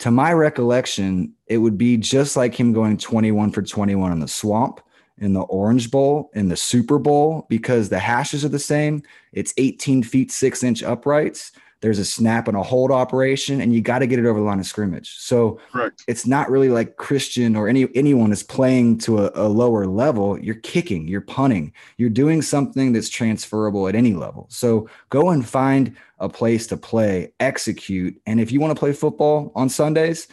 to 0.03 0.11
my 0.11 0.33
recollection, 0.33 1.33
it 1.47 1.59
would 1.59 1.79
be 1.79 1.97
just 1.97 2.37
like 2.37 2.59
him 2.59 2.73
going 2.73 2.97
21 2.97 3.53
for 3.53 3.63
21 3.63 4.11
in 4.11 4.19
the 4.19 4.27
swamp, 4.27 4.81
in 5.19 5.33
the 5.33 5.43
Orange 5.43 5.93
Bowl, 5.93 6.29
in 6.35 6.49
the 6.49 6.57
Super 6.57 6.99
Bowl, 6.99 7.47
because 7.49 7.89
the 7.89 8.01
hashes 8.01 8.45
are 8.45 8.49
the 8.49 8.59
same. 8.59 9.05
It's 9.33 9.55
18 9.59 10.03
feet, 10.03 10.33
six 10.33 10.65
inch 10.65 10.83
uprights 10.83 11.53
there's 11.83 11.99
a 11.99 12.05
snap 12.05 12.47
and 12.47 12.57
a 12.57 12.63
hold 12.63 12.93
operation, 12.93 13.61
and 13.61 13.75
you 13.75 13.83
got 13.83 13.99
to 13.99 14.07
get 14.07 14.21
it 14.21 14.25
over 14.25 14.39
the 14.39 14.45
line 14.45 14.61
of 14.61 14.67
scrimmage. 14.67 15.17
So 15.19 15.59
Correct. 15.73 16.05
it's 16.07 16.27
not 16.27 16.49
really 16.49 16.69
like 16.69 16.97
Christian 16.97 17.57
or 17.57 17.69
any 17.69 17.89
anyone 17.97 18.31
is 18.31 18.45
playing 18.45 18.99
to 18.99 19.19
a, 19.19 19.33
a, 19.35 19.49
lower 19.49 19.87
level. 19.87 20.39
You're 20.39 20.55
kicking, 20.55 21.09
you're 21.09 21.21
punting, 21.21 21.73
you're 21.99 22.09
doing 22.09 22.41
something 22.41 22.93
that's 22.93 23.09
transferable 23.09 23.89
at 23.89 23.97
any 23.97 24.15
level. 24.15 24.47
So 24.49 24.89
go 25.11 25.31
and 25.31 25.47
find 25.47 25.97
a 26.21 26.29
place 26.29 26.69
to 26.69 26.77
play, 26.77 27.33
execute, 27.41 28.21
and 28.27 28.41
if 28.41 28.53
you 28.53 28.61
want 28.61 28.75
to 28.75 28.79
play 28.79 28.93
football 28.93 29.51
on 29.57 29.69
Sundays, 29.69 30.29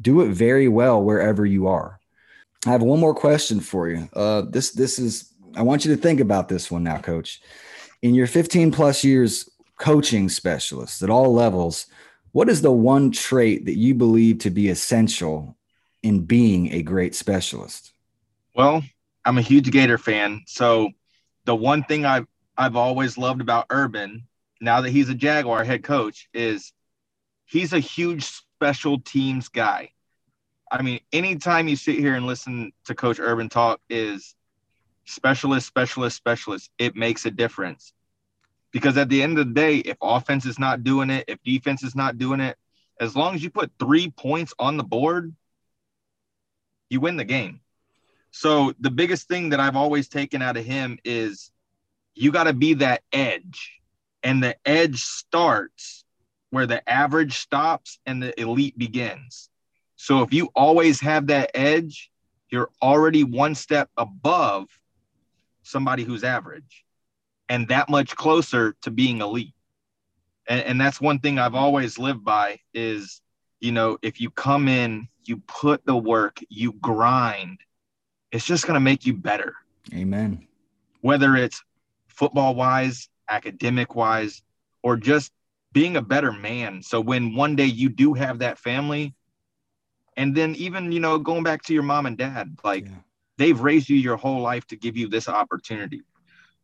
do 0.00 0.22
it 0.22 0.30
very 0.30 0.68
well 0.68 1.02
wherever 1.02 1.44
you 1.44 1.66
are. 1.66 2.00
I 2.66 2.70
have 2.70 2.82
one 2.82 2.98
more 2.98 3.14
question 3.14 3.60
for 3.60 3.90
you. 3.90 4.08
Uh, 4.14 4.42
this 4.48 4.72
this 4.72 4.98
is 4.98 5.34
I 5.54 5.60
want 5.60 5.84
you 5.84 5.94
to 5.94 6.00
think 6.00 6.20
about 6.20 6.48
this 6.48 6.70
one 6.70 6.82
now, 6.82 6.96
Coach. 6.96 7.42
In 8.00 8.14
your 8.14 8.26
15 8.26 8.72
plus 8.72 9.04
years 9.04 9.50
coaching 9.76 10.28
specialists 10.28 11.02
at 11.02 11.10
all 11.10 11.32
levels, 11.32 11.86
what 12.32 12.48
is 12.48 12.62
the 12.62 12.72
one 12.72 13.10
trait 13.10 13.64
that 13.66 13.76
you 13.76 13.94
believe 13.94 14.38
to 14.38 14.50
be 14.50 14.68
essential 14.68 15.56
in 16.02 16.24
being 16.24 16.72
a 16.72 16.82
great 16.82 17.14
specialist? 17.14 17.92
Well, 18.54 18.82
I'm 19.24 19.38
a 19.38 19.42
huge 19.42 19.70
Gator 19.70 19.98
fan. 19.98 20.42
So 20.46 20.90
the 21.44 21.54
one 21.54 21.82
thing 21.84 22.04
I've 22.04 22.26
I've 22.56 22.76
always 22.76 23.18
loved 23.18 23.40
about 23.40 23.66
Urban, 23.70 24.28
now 24.60 24.80
that 24.80 24.90
he's 24.90 25.08
a 25.08 25.14
Jaguar 25.14 25.64
head 25.64 25.82
coach, 25.82 26.28
is 26.32 26.72
he's 27.46 27.72
a 27.72 27.80
huge 27.80 28.24
special 28.24 29.00
teams 29.00 29.48
guy. 29.48 29.90
I 30.70 30.82
mean, 30.82 31.00
anytime 31.12 31.68
you 31.68 31.76
sit 31.76 31.98
here 31.98 32.14
and 32.14 32.26
listen 32.26 32.72
to 32.86 32.94
Coach 32.94 33.18
Urban 33.20 33.48
talk 33.48 33.80
is 33.88 34.34
specialist, 35.04 35.66
specialist, 35.66 36.16
specialist. 36.16 36.70
It 36.78 36.96
makes 36.96 37.26
a 37.26 37.30
difference. 37.30 37.92
Because 38.74 38.98
at 38.98 39.08
the 39.08 39.22
end 39.22 39.38
of 39.38 39.46
the 39.46 39.54
day, 39.54 39.76
if 39.76 39.96
offense 40.02 40.44
is 40.44 40.58
not 40.58 40.82
doing 40.82 41.08
it, 41.08 41.26
if 41.28 41.40
defense 41.44 41.84
is 41.84 41.94
not 41.94 42.18
doing 42.18 42.40
it, 42.40 42.58
as 42.98 43.14
long 43.14 43.36
as 43.36 43.42
you 43.42 43.48
put 43.48 43.70
three 43.78 44.10
points 44.10 44.52
on 44.58 44.76
the 44.76 44.82
board, 44.82 45.32
you 46.90 46.98
win 47.00 47.16
the 47.16 47.24
game. 47.24 47.60
So 48.32 48.74
the 48.80 48.90
biggest 48.90 49.28
thing 49.28 49.50
that 49.50 49.60
I've 49.60 49.76
always 49.76 50.08
taken 50.08 50.42
out 50.42 50.56
of 50.56 50.64
him 50.64 50.98
is 51.04 51.52
you 52.16 52.32
got 52.32 52.44
to 52.44 52.52
be 52.52 52.74
that 52.74 53.02
edge. 53.12 53.78
And 54.24 54.42
the 54.42 54.56
edge 54.66 55.04
starts 55.04 56.04
where 56.50 56.66
the 56.66 56.86
average 56.90 57.38
stops 57.38 58.00
and 58.06 58.20
the 58.20 58.38
elite 58.40 58.76
begins. 58.76 59.50
So 59.94 60.22
if 60.22 60.32
you 60.32 60.50
always 60.56 61.00
have 61.00 61.28
that 61.28 61.52
edge, 61.54 62.10
you're 62.50 62.70
already 62.82 63.22
one 63.22 63.54
step 63.54 63.88
above 63.96 64.66
somebody 65.62 66.02
who's 66.02 66.24
average 66.24 66.83
and 67.48 67.68
that 67.68 67.88
much 67.88 68.16
closer 68.16 68.74
to 68.82 68.90
being 68.90 69.20
elite. 69.20 69.54
And, 70.48 70.60
and 70.62 70.80
that's 70.80 71.00
one 71.00 71.18
thing 71.18 71.38
I've 71.38 71.54
always 71.54 71.98
lived 71.98 72.24
by 72.24 72.60
is, 72.72 73.20
you 73.60 73.72
know, 73.72 73.98
if 74.02 74.20
you 74.20 74.30
come 74.30 74.68
in, 74.68 75.08
you 75.24 75.38
put 75.46 75.84
the 75.86 75.96
work, 75.96 76.40
you 76.48 76.72
grind, 76.74 77.60
it's 78.30 78.44
just 78.44 78.66
going 78.66 78.74
to 78.74 78.80
make 78.80 79.06
you 79.06 79.14
better. 79.14 79.54
Amen. 79.94 80.46
Whether 81.00 81.36
it's 81.36 81.62
football 82.08 82.54
wise, 82.54 83.08
academic 83.28 83.94
wise, 83.94 84.42
or 84.82 84.96
just 84.96 85.32
being 85.72 85.96
a 85.96 86.02
better 86.02 86.32
man. 86.32 86.82
So 86.82 87.00
when 87.00 87.34
one 87.34 87.56
day 87.56 87.66
you 87.66 87.88
do 87.88 88.14
have 88.14 88.38
that 88.40 88.58
family, 88.58 89.14
and 90.16 90.34
then 90.34 90.54
even, 90.54 90.92
you 90.92 91.00
know, 91.00 91.18
going 91.18 91.42
back 91.42 91.62
to 91.64 91.74
your 91.74 91.82
mom 91.82 92.06
and 92.06 92.16
dad, 92.16 92.56
like 92.62 92.86
yeah. 92.86 92.92
they've 93.36 93.58
raised 93.58 93.88
you 93.88 93.96
your 93.96 94.16
whole 94.16 94.40
life 94.40 94.66
to 94.68 94.76
give 94.76 94.96
you 94.96 95.08
this 95.08 95.28
opportunity. 95.28 96.02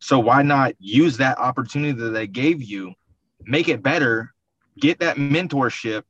So 0.00 0.18
why 0.18 0.42
not 0.42 0.74
use 0.78 1.18
that 1.18 1.38
opportunity 1.38 1.92
that 1.92 2.10
they 2.10 2.26
gave 2.26 2.62
you, 2.62 2.94
make 3.44 3.68
it 3.68 3.82
better, 3.82 4.32
get 4.78 4.98
that 5.00 5.16
mentorship, 5.16 6.02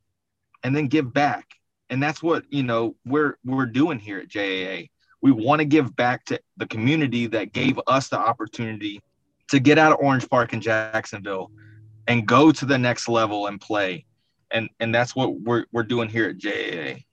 and 0.62 0.74
then 0.74 0.86
give 0.86 1.12
back. 1.12 1.46
And 1.90 2.02
that's 2.02 2.22
what, 2.22 2.44
you 2.50 2.62
know, 2.62 2.94
we're 3.04 3.36
we're 3.44 3.66
doing 3.66 3.98
here 3.98 4.20
at 4.20 4.28
JAA. 4.28 4.88
We 5.22 5.32
want 5.32 5.58
to 5.58 5.64
give 5.64 5.94
back 5.96 6.24
to 6.26 6.40
the 6.56 6.66
community 6.66 7.26
that 7.26 7.52
gave 7.52 7.80
us 7.86 8.08
the 8.08 8.18
opportunity 8.18 9.02
to 9.48 9.58
get 9.58 9.76
out 9.76 9.92
of 9.92 9.98
Orange 10.00 10.28
Park 10.28 10.52
in 10.52 10.60
Jacksonville 10.60 11.50
and 12.06 12.26
go 12.26 12.52
to 12.52 12.64
the 12.64 12.78
next 12.78 13.08
level 13.08 13.48
and 13.48 13.60
play. 13.60 14.06
And 14.52 14.68
and 14.78 14.94
that's 14.94 15.16
what 15.16 15.40
we're 15.40 15.66
we're 15.72 15.82
doing 15.82 16.08
here 16.08 16.28
at 16.28 16.38
JAA. 16.38 17.04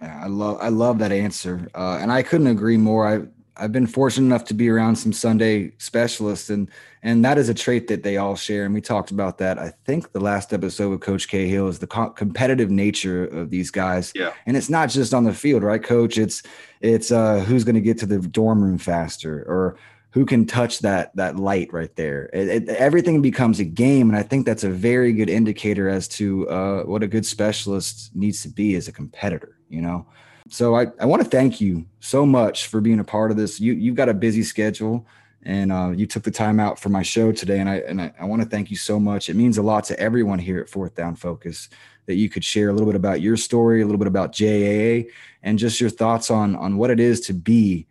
I 0.00 0.26
love 0.26 0.58
I 0.60 0.68
love 0.68 0.98
that 1.00 1.12
answer, 1.12 1.68
uh, 1.74 1.98
and 2.00 2.12
I 2.12 2.22
couldn't 2.22 2.48
agree 2.48 2.76
more. 2.76 3.06
I 3.06 3.26
I've 3.58 3.72
been 3.72 3.86
fortunate 3.86 4.26
enough 4.26 4.44
to 4.46 4.54
be 4.54 4.68
around 4.68 4.96
some 4.96 5.12
Sunday 5.12 5.72
specialists, 5.78 6.50
and 6.50 6.70
and 7.02 7.24
that 7.24 7.38
is 7.38 7.48
a 7.48 7.54
trait 7.54 7.88
that 7.88 8.02
they 8.02 8.16
all 8.16 8.36
share. 8.36 8.64
And 8.64 8.74
we 8.74 8.80
talked 8.80 9.10
about 9.10 9.38
that. 9.38 9.58
I 9.58 9.72
think 9.84 10.12
the 10.12 10.20
last 10.20 10.52
episode 10.52 10.90
with 10.90 11.00
Coach 11.00 11.28
Cahill 11.28 11.68
is 11.68 11.78
the 11.78 11.86
co- 11.86 12.10
competitive 12.10 12.70
nature 12.70 13.24
of 13.26 13.50
these 13.50 13.70
guys. 13.70 14.12
Yeah, 14.14 14.32
and 14.46 14.56
it's 14.56 14.70
not 14.70 14.90
just 14.90 15.14
on 15.14 15.24
the 15.24 15.32
field, 15.32 15.62
right, 15.62 15.82
Coach? 15.82 16.18
It's 16.18 16.42
it's 16.80 17.10
uh, 17.10 17.40
who's 17.40 17.64
going 17.64 17.76
to 17.76 17.80
get 17.80 17.98
to 17.98 18.06
the 18.06 18.18
dorm 18.18 18.62
room 18.62 18.78
faster, 18.78 19.44
or 19.48 19.76
who 20.10 20.26
can 20.26 20.46
touch 20.46 20.80
that 20.80 21.14
that 21.16 21.36
light 21.36 21.72
right 21.72 21.94
there. 21.96 22.28
It, 22.32 22.48
it, 22.48 22.68
everything 22.68 23.22
becomes 23.22 23.60
a 23.60 23.64
game, 23.64 24.08
and 24.08 24.18
I 24.18 24.22
think 24.22 24.46
that's 24.46 24.64
a 24.64 24.70
very 24.70 25.12
good 25.12 25.30
indicator 25.30 25.88
as 25.88 26.08
to 26.08 26.48
uh, 26.48 26.82
what 26.84 27.02
a 27.02 27.08
good 27.08 27.26
specialist 27.26 28.14
needs 28.14 28.42
to 28.42 28.48
be 28.48 28.74
as 28.76 28.88
a 28.88 28.92
competitor. 28.92 29.56
You 29.68 29.82
know. 29.82 30.06
So 30.48 30.76
I, 30.76 30.86
I 31.00 31.06
want 31.06 31.22
to 31.22 31.28
thank 31.28 31.60
you 31.60 31.86
so 32.00 32.24
much 32.24 32.66
for 32.66 32.80
being 32.80 33.00
a 33.00 33.04
part 33.04 33.30
of 33.30 33.36
this. 33.36 33.60
You 33.60 33.72
you've 33.72 33.96
got 33.96 34.08
a 34.08 34.14
busy 34.14 34.42
schedule 34.42 35.06
and 35.42 35.70
uh, 35.70 35.92
you 35.94 36.06
took 36.06 36.24
the 36.24 36.30
time 36.30 36.58
out 36.58 36.78
for 36.78 36.88
my 36.88 37.02
show 37.02 37.32
today. 37.32 37.60
And 37.60 37.68
I 37.68 37.76
and 37.76 38.00
I, 38.00 38.12
I 38.20 38.24
want 38.24 38.42
to 38.42 38.48
thank 38.48 38.70
you 38.70 38.76
so 38.76 38.98
much. 38.98 39.28
It 39.28 39.36
means 39.36 39.58
a 39.58 39.62
lot 39.62 39.84
to 39.84 39.98
everyone 39.98 40.38
here 40.38 40.58
at 40.58 40.68
Fourth 40.68 40.94
Down 40.94 41.14
Focus 41.14 41.68
that 42.06 42.14
you 42.14 42.28
could 42.28 42.44
share 42.44 42.68
a 42.68 42.72
little 42.72 42.86
bit 42.86 42.96
about 42.96 43.20
your 43.20 43.36
story, 43.36 43.82
a 43.82 43.84
little 43.84 43.98
bit 43.98 44.06
about 44.06 44.32
JAA, 44.32 45.10
and 45.42 45.58
just 45.58 45.80
your 45.80 45.90
thoughts 45.90 46.30
on 46.30 46.56
on 46.56 46.76
what 46.76 46.90
it 46.90 47.00
is 47.00 47.20
to 47.22 47.32
be 47.32 47.86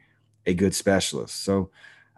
a 0.45 0.53
good 0.53 0.75
specialist. 0.75 1.43
So 1.43 1.71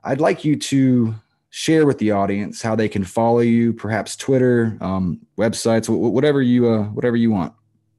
I'd 0.04 0.22
like 0.22 0.44
you 0.44 0.56
to 0.56 1.16
share 1.50 1.86
with 1.86 1.98
the 1.98 2.12
audience 2.12 2.62
how 2.62 2.76
they 2.76 2.90
can 2.90 3.04
follow 3.04 3.40
you, 3.40 3.74
perhaps 3.74 4.16
Twitter, 4.16 4.78
um, 4.82 5.20
websites, 5.38 5.90
whatever 5.90 6.42
you 6.42 6.68
uh, 6.68 6.84
whatever 6.86 7.16
you 7.16 7.32
want. 7.32 7.54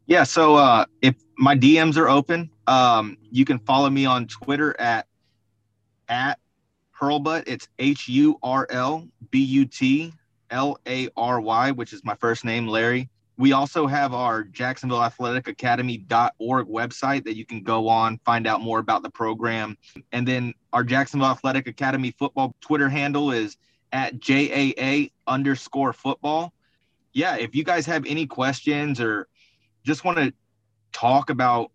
Yeah. 0.09 0.25
So 0.25 0.57
uh, 0.57 0.87
if 1.03 1.15
my 1.37 1.55
DMs 1.55 1.99
are 1.99 2.09
open, 2.09 2.51
um, 2.67 3.19
you 3.31 3.45
can 3.45 3.59
follow 3.61 3.91
me 3.91 4.07
on 4.07 4.27
Twitter 4.27 4.75
at 4.81 5.07
at 6.09 6.39
Hurlbut. 6.99 7.45
It's 7.47 7.69
H 7.79 8.09
U 8.09 8.39
R 8.43 8.67
L 8.71 9.07
B 9.31 9.45
U 9.45 9.67
T 9.67 10.13
L 10.51 10.79
A 10.87 11.09
R 11.15 11.41
Y, 11.43 11.71
which 11.73 11.93
is 11.93 12.03
my 12.05 12.15
first 12.15 12.45
name, 12.45 12.67
Larry. 12.67 13.11
We 13.37 13.53
also 13.53 13.87
have 13.87 14.15
our 14.15 14.45
Jacksonville 14.45 15.05
Athletic 15.05 15.47
Academy.org 15.47 16.67
website 16.67 17.25
that 17.25 17.37
you 17.37 17.45
can 17.45 17.63
go 17.63 17.87
on, 17.87 18.19
find 18.25 18.47
out 18.49 18.63
more 18.63 18.79
about 18.81 19.03
the 19.03 19.11
program. 19.11 19.77
And 20.11 20.27
then 20.27 20.55
our 20.73 20.83
Jacksonville 20.83 21.29
Athletic 21.29 21.69
Academy 21.69 22.13
football 22.19 22.57
Twitter 22.61 22.89
handle 22.89 23.31
is 23.31 23.59
at 23.93 24.19
JAA 24.19 25.11
underscore 25.27 25.93
football. 25.93 26.53
Yeah, 27.13 27.37
if 27.37 27.55
you 27.55 27.63
guys 27.63 27.87
have 27.87 28.07
any 28.07 28.27
questions 28.27 29.01
or 29.01 29.29
just 29.89 30.05
want 30.05 30.19
to 30.19 30.33
talk 30.93 31.31
about 31.31 31.73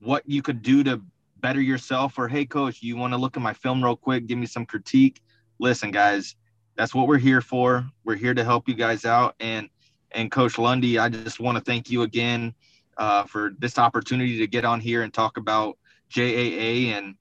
what 0.00 0.22
you 0.26 0.40
could 0.40 0.62
do 0.62 0.82
to 0.84 1.02
better 1.38 1.60
yourself 1.60 2.18
or 2.18 2.28
hey 2.28 2.46
coach 2.46 2.82
you 2.82 2.96
want 2.96 3.12
to 3.12 3.18
look 3.18 3.36
at 3.36 3.42
my 3.42 3.52
film 3.52 3.84
real 3.84 3.96
quick? 3.96 4.26
Give 4.26 4.38
me 4.38 4.46
some 4.46 4.64
critique. 4.64 5.20
Listen 5.58 5.90
guys 5.90 6.36
that's 6.76 6.94
what 6.94 7.08
we're 7.08 7.18
here 7.18 7.40
for. 7.40 7.88
We're 8.04 8.16
here 8.16 8.34
to 8.34 8.44
help 8.44 8.68
you 8.68 8.74
guys 8.74 9.06
out. 9.06 9.34
And 9.40 9.70
and 10.12 10.30
coach 10.30 10.58
lundy 10.58 10.98
i 10.98 11.08
just 11.08 11.40
want 11.40 11.58
to 11.58 11.64
thank 11.64 11.90
you 11.90 12.02
again 12.02 12.54
uh, 12.96 13.24
for 13.24 13.52
this 13.58 13.78
opportunity 13.78 14.38
to 14.38 14.46
get 14.46 14.64
on 14.64 14.80
here 14.80 15.02
and 15.02 15.12
talk 15.12 15.36
about 15.36 15.76
jaa 16.10 16.92
and 16.92 17.14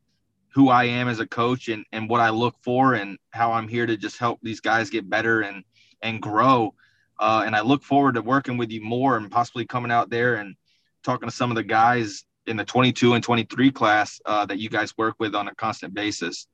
who 0.53 0.69
i 0.69 0.85
am 0.85 1.07
as 1.07 1.19
a 1.19 1.27
coach 1.27 1.67
and 1.67 1.85
and 1.91 2.09
what 2.09 2.21
i 2.21 2.29
look 2.29 2.55
for 2.61 2.93
and 2.93 3.17
how 3.31 3.51
i'm 3.51 3.67
here 3.67 3.85
to 3.85 3.97
just 3.97 4.17
help 4.17 4.39
these 4.41 4.61
guys 4.61 4.89
get 4.89 5.09
better 5.09 5.41
and 5.41 5.63
and 6.01 6.21
grow 6.21 6.73
uh, 7.19 7.43
and 7.45 7.55
I 7.55 7.61
look 7.61 7.83
forward 7.83 8.15
to 8.15 8.21
working 8.21 8.57
with 8.57 8.71
you 8.71 8.81
more 8.81 9.17
and 9.17 9.31
possibly 9.31 9.65
coming 9.65 9.91
out 9.91 10.09
there 10.09 10.35
and 10.35 10.55
talking 11.03 11.29
to 11.29 11.35
some 11.35 11.51
of 11.51 11.55
the 11.55 11.63
guys 11.63 12.25
in 12.47 12.57
the 12.57 12.65
22 12.65 13.13
and 13.13 13.23
23 13.23 13.71
class 13.71 14.19
uh, 14.25 14.45
that 14.45 14.59
you 14.59 14.69
guys 14.69 14.97
work 14.97 15.15
with 15.19 15.35
on 15.35 15.47
a 15.47 15.55
constant 15.55 15.93
basis. 15.93 16.47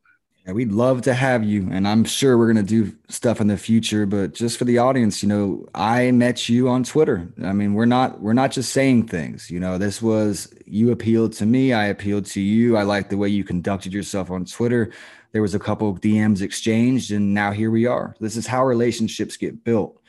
Yeah, 0.45 0.53
we'd 0.53 0.71
love 0.71 1.03
to 1.03 1.13
have 1.13 1.43
you, 1.43 1.69
and 1.71 1.87
I'm 1.87 2.03
sure 2.03 2.35
we're 2.35 2.51
going 2.51 2.65
to 2.65 2.85
do 2.87 2.97
stuff 3.09 3.41
in 3.41 3.47
the 3.47 3.57
future. 3.57 4.07
But 4.07 4.33
just 4.33 4.57
for 4.57 4.65
the 4.65 4.79
audience, 4.79 5.21
you 5.21 5.29
know, 5.29 5.67
I 5.75 6.09
met 6.09 6.49
you 6.49 6.67
on 6.67 6.83
Twitter. 6.83 7.31
I 7.43 7.53
mean, 7.53 7.75
we're 7.75 7.85
not 7.85 8.19
we're 8.21 8.33
not 8.33 8.51
just 8.51 8.73
saying 8.73 9.07
things. 9.07 9.51
You 9.51 9.59
know, 9.59 9.77
this 9.77 10.01
was 10.01 10.51
you 10.65 10.91
appealed 10.91 11.33
to 11.33 11.45
me, 11.45 11.73
I 11.73 11.85
appealed 11.85 12.25
to 12.27 12.41
you. 12.41 12.75
I 12.75 12.83
like 12.83 13.09
the 13.09 13.17
way 13.17 13.29
you 13.29 13.43
conducted 13.43 13.93
yourself 13.93 14.31
on 14.31 14.45
Twitter. 14.45 14.91
There 15.31 15.43
was 15.43 15.53
a 15.53 15.59
couple 15.59 15.89
of 15.89 16.01
DMs 16.01 16.41
exchanged, 16.41 17.11
and 17.11 17.35
now 17.35 17.51
here 17.51 17.69
we 17.69 17.85
are. 17.85 18.15
This 18.19 18.35
is 18.35 18.47
how 18.47 18.65
relationships 18.65 19.37
get 19.37 19.63
built 19.63 20.01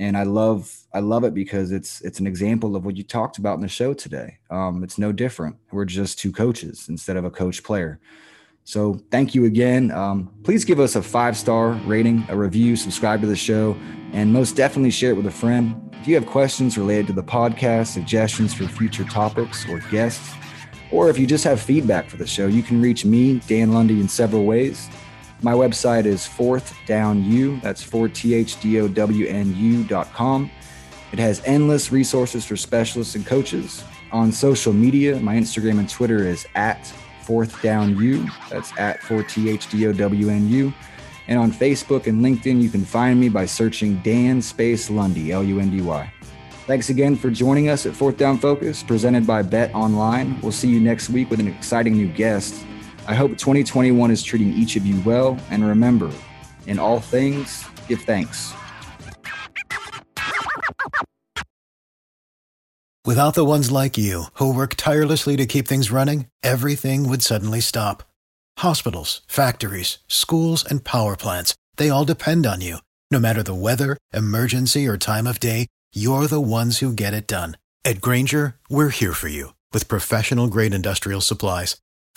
and 0.00 0.16
I 0.16 0.22
love 0.22 0.74
I 0.94 1.00
love 1.00 1.24
it 1.24 1.34
because 1.34 1.70
it's 1.70 2.00
it's 2.00 2.18
an 2.18 2.26
example 2.26 2.74
of 2.74 2.84
what 2.84 2.96
you 2.96 3.04
talked 3.04 3.38
about 3.38 3.54
in 3.54 3.60
the 3.60 3.68
show 3.68 3.92
today. 3.92 4.38
Um, 4.50 4.82
it's 4.82 4.98
no 4.98 5.12
different. 5.12 5.56
We're 5.70 5.84
just 5.84 6.18
two 6.18 6.32
coaches 6.32 6.86
instead 6.88 7.16
of 7.16 7.24
a 7.24 7.30
coach 7.30 7.62
player. 7.62 8.00
So 8.64 8.98
thank 9.10 9.34
you 9.34 9.44
again. 9.44 9.90
Um, 9.90 10.32
please 10.42 10.64
give 10.64 10.80
us 10.80 10.96
a 10.96 11.02
five 11.02 11.36
star 11.36 11.72
rating, 11.84 12.24
a 12.30 12.36
review, 12.36 12.76
subscribe 12.76 13.20
to 13.20 13.26
the 13.26 13.36
show, 13.36 13.76
and 14.12 14.32
most 14.32 14.56
definitely 14.56 14.90
share 14.90 15.10
it 15.10 15.16
with 15.16 15.26
a 15.26 15.30
friend. 15.30 15.94
If 16.00 16.08
you 16.08 16.14
have 16.14 16.26
questions 16.26 16.78
related 16.78 17.06
to 17.08 17.12
the 17.12 17.22
podcast, 17.22 17.88
suggestions 17.88 18.54
for 18.54 18.66
future 18.66 19.04
topics 19.04 19.68
or 19.68 19.80
guests, 19.90 20.34
or 20.90 21.10
if 21.10 21.18
you 21.18 21.26
just 21.26 21.44
have 21.44 21.60
feedback 21.60 22.08
for 22.08 22.16
the 22.16 22.26
show, 22.26 22.46
you 22.46 22.62
can 22.62 22.80
reach 22.80 23.04
me, 23.04 23.40
Dan 23.46 23.72
Lundy, 23.72 24.00
in 24.00 24.08
several 24.08 24.46
ways. 24.46 24.88
My 25.42 25.52
website 25.52 26.04
is 26.04 26.26
fourth 26.26 26.74
down 26.86 27.24
u. 27.24 27.60
That's 27.60 27.84
4thdownu 27.84 29.88
dot 29.88 30.12
com. 30.12 30.50
It 31.12 31.18
has 31.18 31.42
endless 31.44 31.90
resources 31.90 32.44
for 32.44 32.56
specialists 32.56 33.14
and 33.14 33.26
coaches. 33.26 33.82
On 34.12 34.30
social 34.30 34.72
media, 34.72 35.18
my 35.20 35.36
Instagram 35.36 35.78
and 35.78 35.88
Twitter 35.88 36.26
is 36.26 36.46
at 36.54 36.86
fourth 37.22 37.60
down 37.62 37.96
u. 37.96 38.26
That's 38.50 38.72
at 38.78 39.00
4thdownu. 39.00 40.74
And 41.28 41.38
on 41.38 41.52
Facebook 41.52 42.06
and 42.06 42.24
LinkedIn, 42.24 42.60
you 42.60 42.68
can 42.68 42.84
find 42.84 43.18
me 43.18 43.28
by 43.28 43.46
searching 43.46 44.00
Dan 44.02 44.42
Space 44.42 44.90
Lundy, 44.90 45.32
L 45.32 45.44
U 45.44 45.60
N 45.60 45.70
D 45.70 45.80
Y. 45.80 46.12
Thanks 46.66 46.90
again 46.90 47.16
for 47.16 47.30
joining 47.30 47.68
us 47.68 47.86
at 47.86 47.96
Fourth 47.96 48.16
Down 48.16 48.38
Focus, 48.38 48.82
presented 48.82 49.26
by 49.26 49.42
Bet 49.42 49.74
Online. 49.74 50.40
We'll 50.40 50.52
see 50.52 50.68
you 50.68 50.80
next 50.80 51.08
week 51.08 51.30
with 51.30 51.40
an 51.40 51.48
exciting 51.48 51.94
new 51.94 52.08
guest. 52.08 52.64
I 53.06 53.14
hope 53.14 53.32
2021 53.32 54.10
is 54.10 54.22
treating 54.22 54.52
each 54.52 54.76
of 54.76 54.86
you 54.86 55.00
well. 55.02 55.38
And 55.50 55.66
remember, 55.66 56.10
in 56.66 56.78
all 56.78 57.00
things, 57.00 57.64
give 57.88 58.02
thanks. 58.02 58.52
Without 63.06 63.34
the 63.34 63.46
ones 63.46 63.72
like 63.72 63.96
you, 63.96 64.24
who 64.34 64.54
work 64.54 64.74
tirelessly 64.76 65.36
to 65.36 65.46
keep 65.46 65.66
things 65.66 65.90
running, 65.90 66.26
everything 66.42 67.08
would 67.08 67.22
suddenly 67.22 67.60
stop. 67.60 68.02
Hospitals, 68.58 69.22
factories, 69.26 69.98
schools, 70.06 70.64
and 70.64 70.84
power 70.84 71.16
plants, 71.16 71.54
they 71.76 71.88
all 71.88 72.04
depend 72.04 72.46
on 72.46 72.60
you. 72.60 72.76
No 73.10 73.18
matter 73.18 73.42
the 73.42 73.54
weather, 73.54 73.96
emergency, 74.12 74.86
or 74.86 74.96
time 74.98 75.26
of 75.26 75.40
day, 75.40 75.66
you're 75.92 76.26
the 76.26 76.40
ones 76.40 76.78
who 76.78 76.92
get 76.92 77.14
it 77.14 77.26
done. 77.26 77.56
At 77.84 78.00
Grainger, 78.00 78.56
we're 78.68 78.90
here 78.90 79.14
for 79.14 79.28
you 79.28 79.54
with 79.72 79.88
professional 79.88 80.46
grade 80.46 80.74
industrial 80.74 81.22
supplies. 81.22 81.76